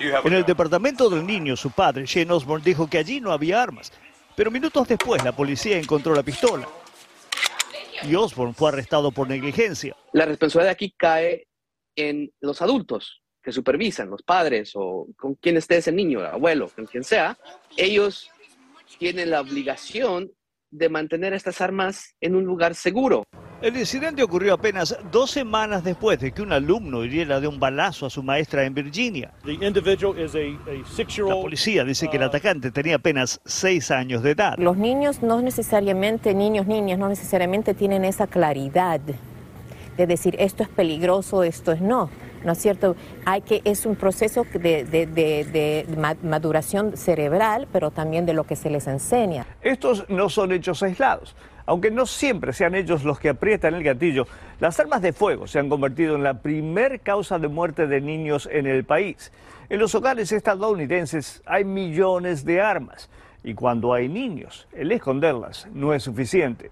En 0.00 0.32
el 0.32 0.44
departamento 0.44 1.08
del 1.08 1.24
niño, 1.24 1.56
su 1.56 1.70
padre, 1.70 2.06
Shane 2.06 2.32
Osborne, 2.32 2.64
dijo 2.64 2.90
que 2.90 2.98
allí 2.98 3.20
no 3.20 3.30
había 3.30 3.62
armas, 3.62 3.92
pero 4.34 4.50
minutos 4.50 4.88
después 4.88 5.22
la 5.22 5.30
policía 5.30 5.78
encontró 5.78 6.12
la 6.14 6.24
pistola. 6.24 6.66
Y 8.02 8.14
Osborne 8.16 8.54
fue 8.54 8.70
arrestado 8.70 9.12
por 9.12 9.28
negligencia. 9.28 9.94
La 10.12 10.24
responsabilidad 10.24 10.72
aquí 10.72 10.92
cae 10.96 11.46
en 11.94 12.32
los 12.40 12.62
adultos 12.62 13.19
que 13.42 13.52
supervisan, 13.52 14.10
los 14.10 14.22
padres 14.22 14.72
o 14.74 15.06
con 15.16 15.34
quien 15.34 15.56
esté 15.56 15.78
ese 15.78 15.92
niño, 15.92 16.20
el 16.20 16.26
abuelo, 16.26 16.68
con 16.74 16.86
quien 16.86 17.04
sea, 17.04 17.38
ellos 17.76 18.30
tienen 18.98 19.30
la 19.30 19.40
obligación 19.40 20.30
de 20.70 20.88
mantener 20.88 21.32
estas 21.32 21.60
armas 21.60 22.14
en 22.20 22.36
un 22.36 22.44
lugar 22.44 22.74
seguro. 22.74 23.24
El 23.60 23.76
incidente 23.76 24.22
ocurrió 24.22 24.54
apenas 24.54 24.96
dos 25.12 25.30
semanas 25.32 25.84
después 25.84 26.18
de 26.18 26.32
que 26.32 26.40
un 26.40 26.50
alumno 26.50 27.04
hiriera 27.04 27.40
de 27.40 27.46
un 27.46 27.60
balazo 27.60 28.06
a 28.06 28.10
su 28.10 28.22
maestra 28.22 28.64
en 28.64 28.72
Virginia. 28.72 29.34
La 29.44 31.34
policía 31.34 31.84
dice 31.84 32.08
que 32.08 32.16
el 32.16 32.22
atacante 32.22 32.70
tenía 32.70 32.96
apenas 32.96 33.38
seis 33.44 33.90
años 33.90 34.22
de 34.22 34.30
edad. 34.30 34.54
Los 34.56 34.78
niños 34.78 35.22
no 35.22 35.42
necesariamente, 35.42 36.32
niños, 36.32 36.66
niñas, 36.66 36.98
no 36.98 37.10
necesariamente 37.10 37.74
tienen 37.74 38.06
esa 38.06 38.26
claridad 38.26 38.98
de 39.00 40.06
decir 40.06 40.36
esto 40.38 40.62
es 40.62 40.70
peligroso, 40.70 41.42
esto 41.42 41.72
es 41.72 41.82
no. 41.82 42.08
¿No 42.44 42.52
es 42.52 42.58
cierto? 42.58 42.96
Hay 43.24 43.42
que, 43.42 43.62
es 43.64 43.86
un 43.86 43.96
proceso 43.96 44.44
de, 44.52 46.16
maduración 46.22 46.96
cerebral, 46.96 47.68
pero 47.72 47.90
también 47.90 48.26
de 48.26 48.34
lo 48.34 48.44
que 48.44 48.56
se 48.56 48.70
les 48.70 48.86
enseña. 48.86 49.46
Estos 49.62 50.08
no 50.08 50.28
son 50.28 50.52
hechos 50.52 50.82
aislados. 50.82 51.36
Aunque 51.66 51.90
no 51.90 52.04
siempre 52.06 52.52
sean 52.52 52.74
ellos 52.74 53.04
los 53.04 53.20
que 53.20 53.28
aprietan 53.28 53.74
el 53.74 53.84
gatillo, 53.84 54.26
las 54.58 54.80
armas 54.80 55.02
de 55.02 55.12
fuego 55.12 55.46
se 55.46 55.58
han 55.58 55.68
convertido 55.68 56.16
en 56.16 56.24
la 56.24 56.42
primer 56.42 57.00
causa 57.00 57.38
de 57.38 57.48
muerte 57.48 57.86
de 57.86 58.00
niños 58.00 58.48
en 58.50 58.66
el 58.66 58.84
país. 58.84 59.30
En 59.68 59.78
los 59.78 59.94
hogares 59.94 60.32
estadounidenses 60.32 61.42
hay 61.46 61.64
millones 61.64 62.44
de 62.44 62.60
armas 62.60 63.08
y 63.44 63.54
cuando 63.54 63.94
hay 63.94 64.08
niños, 64.08 64.66
el 64.72 64.90
esconderlas 64.90 65.68
no 65.72 65.94
es 65.94 66.02
suficiente. 66.02 66.70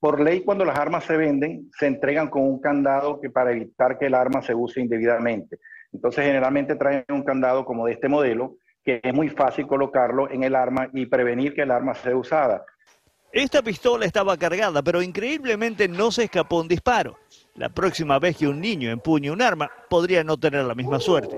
Por 0.00 0.20
ley, 0.20 0.42
cuando 0.42 0.64
las 0.64 0.78
armas 0.78 1.04
se 1.04 1.16
venden, 1.16 1.70
se 1.76 1.86
entregan 1.86 2.28
con 2.28 2.42
un 2.42 2.60
candado 2.60 3.20
que 3.20 3.30
para 3.30 3.50
evitar 3.50 3.98
que 3.98 4.06
el 4.06 4.14
arma 4.14 4.42
se 4.42 4.54
use 4.54 4.80
indebidamente. 4.80 5.58
Entonces, 5.92 6.24
generalmente 6.24 6.76
traen 6.76 7.04
un 7.08 7.24
candado 7.24 7.64
como 7.64 7.86
de 7.86 7.92
este 7.92 8.08
modelo, 8.08 8.56
que 8.84 9.00
es 9.02 9.14
muy 9.14 9.28
fácil 9.28 9.66
colocarlo 9.66 10.30
en 10.30 10.44
el 10.44 10.54
arma 10.54 10.88
y 10.92 11.06
prevenir 11.06 11.52
que 11.52 11.62
el 11.62 11.70
arma 11.72 11.94
sea 11.94 12.16
usada. 12.16 12.64
Esta 13.32 13.60
pistola 13.60 14.06
estaba 14.06 14.36
cargada, 14.38 14.82
pero 14.82 15.02
increíblemente 15.02 15.86
no 15.88 16.10
se 16.10 16.24
escapó 16.24 16.60
un 16.60 16.68
disparo. 16.68 17.18
La 17.56 17.68
próxima 17.68 18.18
vez 18.18 18.36
que 18.36 18.48
un 18.48 18.60
niño 18.60 18.90
empuñe 18.90 19.30
un 19.30 19.42
arma, 19.42 19.70
podría 19.90 20.24
no 20.24 20.38
tener 20.38 20.64
la 20.64 20.74
misma 20.74 21.00
suerte. 21.00 21.36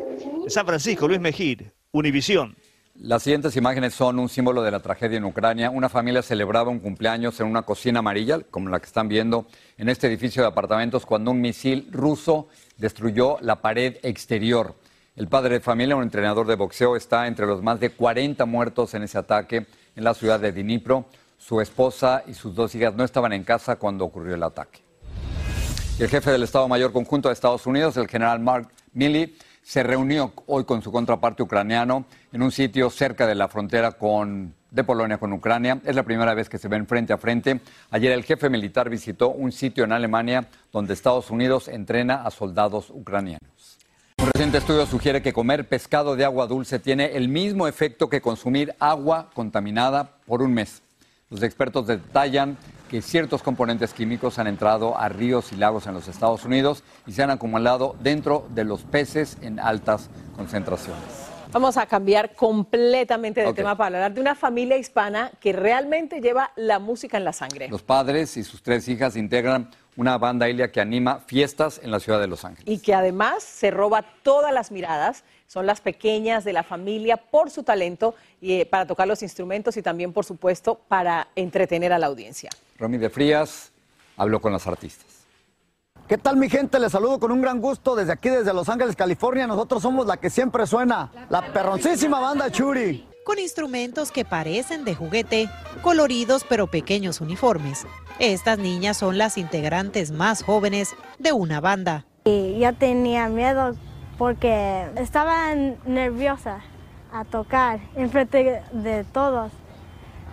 San 0.48 0.66
Francisco, 0.66 1.08
Luis 1.08 1.20
Mejid, 1.20 1.62
Univisión. 1.92 2.54
Las 3.02 3.22
siguientes 3.22 3.56
imágenes 3.56 3.94
son 3.94 4.18
un 4.18 4.28
símbolo 4.28 4.62
de 4.62 4.70
la 4.70 4.80
tragedia 4.80 5.16
en 5.16 5.24
Ucrania. 5.24 5.70
Una 5.70 5.88
familia 5.88 6.20
celebraba 6.20 6.68
un 6.68 6.80
cumpleaños 6.80 7.40
en 7.40 7.46
una 7.46 7.62
cocina 7.62 8.00
amarilla, 8.00 8.40
como 8.50 8.68
la 8.68 8.78
que 8.78 8.84
están 8.84 9.08
viendo 9.08 9.46
en 9.78 9.88
este 9.88 10.06
edificio 10.06 10.42
de 10.42 10.48
apartamentos, 10.48 11.06
cuando 11.06 11.30
un 11.30 11.40
misil 11.40 11.88
ruso 11.90 12.48
destruyó 12.76 13.38
la 13.40 13.62
pared 13.62 13.96
exterior. 14.02 14.74
El 15.16 15.28
padre 15.28 15.54
de 15.54 15.60
familia, 15.60 15.96
un 15.96 16.02
entrenador 16.02 16.46
de 16.46 16.56
boxeo, 16.56 16.94
está 16.94 17.26
entre 17.26 17.46
los 17.46 17.62
más 17.62 17.80
de 17.80 17.88
40 17.88 18.44
muertos 18.44 18.92
en 18.92 19.04
ese 19.04 19.16
ataque 19.16 19.66
en 19.96 20.04
la 20.04 20.12
ciudad 20.12 20.38
de 20.38 20.52
Dnipro. 20.52 21.06
Su 21.38 21.62
esposa 21.62 22.22
y 22.26 22.34
sus 22.34 22.54
dos 22.54 22.74
hijas 22.74 22.94
no 22.94 23.04
estaban 23.04 23.32
en 23.32 23.44
casa 23.44 23.76
cuando 23.76 24.04
ocurrió 24.04 24.34
el 24.34 24.42
ataque. 24.42 24.82
el 25.98 26.08
jefe 26.08 26.30
del 26.30 26.42
Estado 26.42 26.68
Mayor 26.68 26.92
Conjunto 26.92 27.30
de 27.30 27.32
Estados 27.32 27.66
Unidos, 27.66 27.96
el 27.96 28.08
general 28.08 28.40
Mark 28.40 28.68
Milley, 28.92 29.34
se 29.62 29.82
reunió 29.82 30.32
hoy 30.46 30.64
con 30.64 30.82
su 30.82 30.90
contraparte 30.90 31.42
ucraniano 31.42 32.04
en 32.32 32.42
un 32.42 32.52
sitio 32.52 32.90
cerca 32.90 33.26
de 33.26 33.34
la 33.34 33.48
frontera 33.48 33.92
con, 33.92 34.54
de 34.70 34.84
Polonia 34.84 35.18
con 35.18 35.32
Ucrania. 35.32 35.80
Es 35.84 35.96
la 35.96 36.02
primera 36.02 36.34
vez 36.34 36.48
que 36.48 36.58
se 36.58 36.68
ven 36.68 36.86
frente 36.86 37.12
a 37.12 37.18
frente. 37.18 37.60
Ayer 37.90 38.12
el 38.12 38.24
jefe 38.24 38.48
militar 38.48 38.88
visitó 38.88 39.30
un 39.30 39.52
sitio 39.52 39.84
en 39.84 39.92
Alemania 39.92 40.48
donde 40.72 40.94
Estados 40.94 41.30
Unidos 41.30 41.68
entrena 41.68 42.24
a 42.24 42.30
soldados 42.30 42.90
ucranianos. 42.90 43.78
Un 44.18 44.26
reciente 44.34 44.58
estudio 44.58 44.84
sugiere 44.86 45.22
que 45.22 45.32
comer 45.32 45.66
pescado 45.66 46.14
de 46.14 46.24
agua 46.24 46.46
dulce 46.46 46.78
tiene 46.78 47.16
el 47.16 47.28
mismo 47.28 47.66
efecto 47.66 48.08
que 48.08 48.20
consumir 48.20 48.74
agua 48.78 49.30
contaminada 49.32 50.18
por 50.26 50.42
un 50.42 50.52
mes. 50.52 50.82
Los 51.30 51.42
expertos 51.42 51.86
detallan 51.86 52.58
que 52.90 53.02
ciertos 53.02 53.42
componentes 53.42 53.94
químicos 53.94 54.38
han 54.38 54.48
entrado 54.48 54.98
a 54.98 55.08
ríos 55.08 55.52
y 55.52 55.56
lagos 55.56 55.86
en 55.86 55.94
los 55.94 56.08
Estados 56.08 56.44
Unidos 56.44 56.82
y 57.06 57.12
se 57.12 57.22
han 57.22 57.30
acumulado 57.30 57.96
dentro 58.00 58.46
de 58.50 58.64
los 58.64 58.82
peces 58.82 59.38
en 59.40 59.60
altas 59.60 60.10
concentraciones. 60.36 61.29
Vamos 61.52 61.76
a 61.76 61.86
cambiar 61.86 62.34
completamente 62.36 63.42
de 63.42 63.52
tema 63.52 63.76
para 63.76 63.96
hablar 63.96 64.14
de 64.14 64.20
una 64.20 64.36
familia 64.36 64.76
hispana 64.76 65.32
que 65.40 65.52
realmente 65.52 66.20
lleva 66.20 66.52
la 66.54 66.78
música 66.78 67.16
en 67.16 67.24
la 67.24 67.32
sangre. 67.32 67.68
Los 67.68 67.82
padres 67.82 68.36
y 68.36 68.44
sus 68.44 68.62
tres 68.62 68.86
hijas 68.86 69.16
integran 69.16 69.68
una 69.96 70.16
banda 70.16 70.48
Ilia 70.48 70.70
que 70.70 70.80
anima 70.80 71.18
fiestas 71.26 71.80
en 71.82 71.90
la 71.90 71.98
ciudad 71.98 72.20
de 72.20 72.28
Los 72.28 72.44
Ángeles. 72.44 72.72
Y 72.72 72.78
que 72.78 72.94
además 72.94 73.42
se 73.42 73.72
roba 73.72 74.04
todas 74.22 74.54
las 74.54 74.70
miradas. 74.70 75.24
Son 75.48 75.66
las 75.66 75.80
pequeñas 75.80 76.44
de 76.44 76.52
la 76.52 76.62
familia 76.62 77.16
por 77.16 77.50
su 77.50 77.64
talento 77.64 78.14
y 78.40 78.60
eh, 78.60 78.66
para 78.66 78.86
tocar 78.86 79.08
los 79.08 79.22
instrumentos 79.22 79.76
y 79.76 79.82
también, 79.82 80.12
por 80.12 80.24
supuesto, 80.24 80.80
para 80.86 81.28
entretener 81.34 81.92
a 81.92 81.98
la 81.98 82.06
audiencia. 82.06 82.50
Romy 82.78 82.98
de 82.98 83.10
Frías 83.10 83.72
habló 84.16 84.40
con 84.40 84.52
las 84.52 84.68
artistas. 84.68 85.19
¿Qué 86.10 86.18
tal 86.18 86.36
mi 86.36 86.48
gente? 86.48 86.80
Les 86.80 86.90
saludo 86.90 87.20
con 87.20 87.30
un 87.30 87.40
gran 87.40 87.60
gusto 87.60 87.94
desde 87.94 88.10
aquí, 88.10 88.30
desde 88.30 88.52
Los 88.52 88.68
Ángeles, 88.68 88.96
California. 88.96 89.46
Nosotros 89.46 89.80
somos 89.80 90.08
la 90.08 90.16
que 90.16 90.28
siempre 90.28 90.66
suena, 90.66 91.12
la 91.28 91.52
perroncísima 91.52 92.18
banda 92.18 92.50
Churi. 92.50 93.06
Con 93.24 93.38
instrumentos 93.38 94.10
que 94.10 94.24
parecen 94.24 94.84
de 94.84 94.96
juguete, 94.96 95.48
coloridos 95.82 96.44
pero 96.48 96.66
pequeños 96.66 97.20
uniformes. 97.20 97.86
Estas 98.18 98.58
niñas 98.58 98.96
son 98.96 99.18
las 99.18 99.38
integrantes 99.38 100.10
más 100.10 100.42
jóvenes 100.42 100.96
de 101.20 101.32
una 101.32 101.60
banda. 101.60 102.06
Y 102.24 102.58
ya 102.58 102.72
tenía 102.72 103.28
miedo 103.28 103.76
porque 104.18 104.88
estaba 104.96 105.54
nerviosa 105.86 106.58
a 107.12 107.24
tocar 107.24 107.78
en 107.94 108.10
frente 108.10 108.64
de 108.72 109.04
todos, 109.04 109.52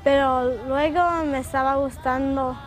pero 0.04 0.56
luego 0.68 1.04
me 1.26 1.38
estaba 1.38 1.76
gustando 1.76 2.58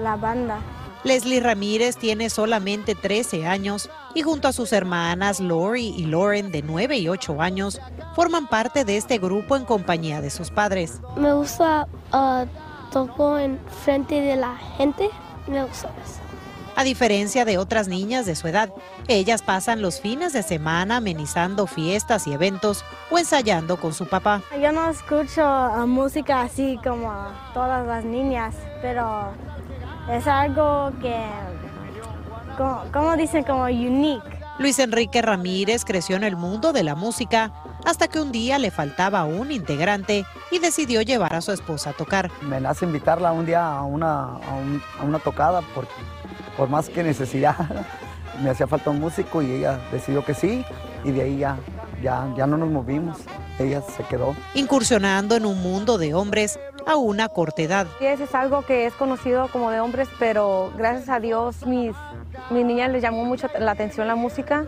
la 0.00 0.14
banda. 0.14 0.60
Leslie 1.02 1.40
Ramírez 1.40 1.96
tiene 1.96 2.28
solamente 2.28 2.94
13 2.94 3.46
años 3.46 3.88
y 4.14 4.22
junto 4.22 4.48
a 4.48 4.52
sus 4.52 4.72
hermanas 4.72 5.40
Lori 5.40 5.94
y 5.96 6.04
Lauren 6.04 6.50
de 6.50 6.62
9 6.62 6.98
y 6.98 7.08
8 7.08 7.40
años 7.40 7.80
forman 8.14 8.46
parte 8.46 8.84
de 8.84 8.96
este 8.96 9.18
grupo 9.18 9.56
en 9.56 9.64
compañía 9.64 10.20
de 10.20 10.30
sus 10.30 10.50
padres. 10.50 11.00
Me 11.16 11.32
gusta 11.32 11.88
uh, 12.12 12.46
tocar 12.92 13.40
en 13.40 13.58
frente 13.84 14.20
de 14.20 14.36
la 14.36 14.56
gente, 14.76 15.08
me 15.46 15.64
gusta 15.64 15.90
A 16.76 16.84
diferencia 16.84 17.46
de 17.46 17.56
otras 17.56 17.88
niñas 17.88 18.26
de 18.26 18.36
su 18.36 18.48
edad, 18.48 18.70
ellas 19.08 19.40
pasan 19.40 19.80
los 19.80 20.00
fines 20.00 20.34
de 20.34 20.42
semana 20.42 20.96
amenizando 20.96 21.66
fiestas 21.66 22.26
y 22.26 22.34
eventos 22.34 22.84
o 23.10 23.18
ensayando 23.18 23.78
con 23.78 23.94
su 23.94 24.06
papá. 24.06 24.42
Yo 24.60 24.70
no 24.70 24.90
escucho 24.90 25.42
uh, 25.42 25.86
música 25.86 26.42
así 26.42 26.78
como 26.84 27.10
todas 27.54 27.86
las 27.86 28.04
niñas, 28.04 28.54
pero 28.82 29.32
es 30.12 30.26
algo 30.26 30.92
que, 31.00 31.16
como, 32.92 33.16
dicen, 33.16 33.44
como 33.44 33.64
unique. 33.64 34.40
Luis 34.58 34.78
Enrique 34.78 35.22
Ramírez 35.22 35.84
creció 35.84 36.16
en 36.16 36.24
el 36.24 36.36
mundo 36.36 36.72
de 36.72 36.82
la 36.82 36.94
música 36.94 37.52
hasta 37.86 38.08
que 38.08 38.20
un 38.20 38.30
día 38.30 38.58
le 38.58 38.70
faltaba 38.70 39.24
un 39.24 39.52
integrante 39.52 40.26
y 40.50 40.58
decidió 40.58 41.00
llevar 41.00 41.34
a 41.34 41.40
su 41.40 41.52
esposa 41.52 41.90
a 41.90 41.92
tocar. 41.94 42.30
Me 42.42 42.60
nace 42.60 42.84
invitarla 42.84 43.32
un 43.32 43.46
día 43.46 43.66
a 43.66 43.82
una, 43.84 44.36
a, 44.36 45.04
una 45.04 45.18
tocada 45.18 45.62
porque 45.74 45.92
por 46.58 46.68
más 46.68 46.90
que 46.90 47.02
necesidad 47.02 47.56
me 48.42 48.50
hacía 48.50 48.66
falta 48.66 48.90
un 48.90 49.00
músico 49.00 49.40
y 49.40 49.50
ella 49.50 49.80
decidió 49.90 50.24
que 50.24 50.34
sí 50.34 50.62
y 51.04 51.12
de 51.12 51.22
ahí 51.22 51.38
ya, 51.38 51.56
ya, 52.02 52.28
ya 52.36 52.46
no 52.46 52.58
nos 52.58 52.68
movimos, 52.68 53.16
ella 53.58 53.80
se 53.80 54.02
quedó. 54.04 54.34
Incursionando 54.54 55.36
en 55.36 55.46
un 55.46 55.62
mundo 55.62 55.96
de 55.96 56.12
hombres 56.12 56.58
a 56.86 56.96
una 56.96 57.28
corta 57.28 57.62
edad. 57.62 57.86
es 58.00 58.34
algo 58.34 58.62
que 58.62 58.86
es 58.86 58.94
conocido 58.94 59.48
como 59.48 59.70
de 59.70 59.80
hombres, 59.80 60.08
pero 60.18 60.72
gracias 60.76 61.08
a 61.08 61.20
Dios 61.20 61.66
mis, 61.66 61.94
mis 62.50 62.64
niñas 62.64 62.90
les 62.90 63.02
llamó 63.02 63.24
mucho 63.24 63.48
la 63.58 63.72
atención 63.72 64.06
la 64.06 64.16
música 64.16 64.66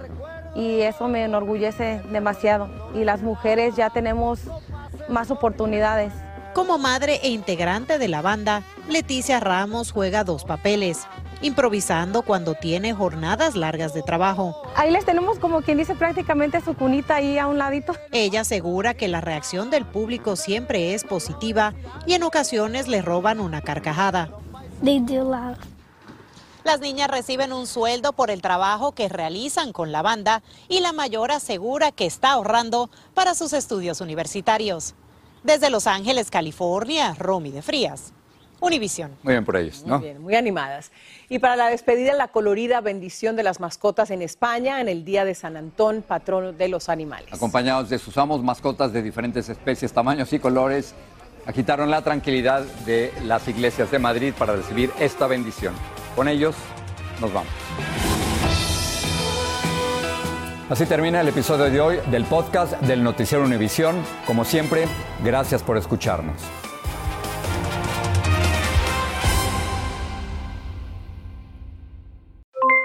y 0.54 0.80
eso 0.80 1.08
me 1.08 1.24
enorgullece 1.24 2.02
demasiado. 2.10 2.68
Y 2.94 3.04
las 3.04 3.22
mujeres 3.22 3.76
ya 3.76 3.90
tenemos 3.90 4.40
más 5.08 5.30
oportunidades. 5.30 6.12
Como 6.54 6.76
madre 6.78 7.18
e 7.22 7.30
integrante 7.30 7.98
de 7.98 8.08
la 8.08 8.20
banda, 8.20 8.62
Leticia 8.88 9.40
Ramos 9.40 9.90
juega 9.90 10.22
dos 10.22 10.44
papeles, 10.44 11.06
improvisando 11.42 12.22
cuando 12.22 12.54
tiene 12.54 12.94
jornadas 12.94 13.54
largas 13.54 13.92
de 13.92 14.02
trabajo. 14.02 14.56
Ahí 14.74 14.90
les 14.90 15.04
tenemos 15.04 15.38
como 15.38 15.62
quien 15.62 15.78
dice 15.78 15.94
prácticamente 15.94 16.60
su 16.60 16.74
cunita 16.74 17.16
ahí 17.16 17.38
a 17.38 17.46
un 17.46 17.58
ladito. 17.58 17.94
Ella 18.12 18.40
asegura 18.40 18.94
que 18.94 19.08
la 19.08 19.20
reacción 19.20 19.70
del 19.70 19.84
público 19.84 20.36
siempre 20.36 20.94
es 20.94 21.04
positiva 21.04 21.74
y 22.06 22.14
en 22.14 22.22
ocasiones 22.22 22.88
le 22.88 23.02
roban 23.02 23.40
una 23.40 23.60
carcajada. 23.60 24.30
Las 26.64 26.78
niñas 26.78 27.10
reciben 27.10 27.52
un 27.52 27.66
sueldo 27.66 28.12
por 28.12 28.30
el 28.30 28.40
trabajo 28.40 28.92
que 28.92 29.08
realizan 29.08 29.72
con 29.72 29.90
la 29.90 30.02
banda 30.02 30.42
y 30.68 30.80
la 30.80 30.92
mayor 30.92 31.32
asegura 31.32 31.90
que 31.90 32.06
está 32.06 32.32
ahorrando 32.32 32.88
para 33.14 33.34
sus 33.34 33.52
estudios 33.52 34.00
universitarios. 34.00 34.94
Desde 35.42 35.70
Los 35.70 35.88
Ángeles, 35.88 36.30
California, 36.30 37.14
Romy 37.18 37.50
de 37.50 37.62
Frías. 37.62 38.12
Univisión. 38.62 39.10
Muy 39.24 39.34
bien 39.34 39.44
por 39.44 39.56
ellos, 39.56 39.82
¿no? 39.84 39.98
Muy 39.98 40.06
bien, 40.06 40.22
muy 40.22 40.36
animadas. 40.36 40.92
Y 41.28 41.40
para 41.40 41.56
la 41.56 41.66
despedida, 41.66 42.14
la 42.14 42.28
colorida 42.28 42.80
bendición 42.80 43.34
de 43.34 43.42
las 43.42 43.58
mascotas 43.58 44.12
en 44.12 44.22
España 44.22 44.80
en 44.80 44.88
el 44.88 45.04
Día 45.04 45.24
de 45.24 45.34
San 45.34 45.56
Antón, 45.56 46.02
patrono 46.02 46.52
de 46.52 46.68
los 46.68 46.88
animales. 46.88 47.26
Acompañados 47.32 47.90
de 47.90 47.98
sus 47.98 48.16
amos, 48.18 48.40
mascotas 48.40 48.92
de 48.92 49.02
diferentes 49.02 49.48
especies, 49.48 49.92
tamaños 49.92 50.32
y 50.32 50.38
colores, 50.38 50.94
agitaron 51.44 51.90
la 51.90 52.02
tranquilidad 52.02 52.62
de 52.86 53.12
las 53.24 53.48
iglesias 53.48 53.90
de 53.90 53.98
Madrid 53.98 54.32
para 54.38 54.54
recibir 54.54 54.92
esta 55.00 55.26
bendición. 55.26 55.74
Con 56.14 56.28
ellos, 56.28 56.54
nos 57.20 57.32
vamos. 57.32 57.50
Así 60.70 60.86
termina 60.86 61.20
el 61.20 61.26
episodio 61.26 61.64
de 61.64 61.80
hoy 61.80 61.98
del 62.12 62.24
podcast 62.26 62.80
del 62.82 63.02
Noticiero 63.02 63.42
Univisión. 63.42 63.96
Como 64.24 64.44
siempre, 64.44 64.86
gracias 65.24 65.64
por 65.64 65.76
escucharnos. 65.76 66.40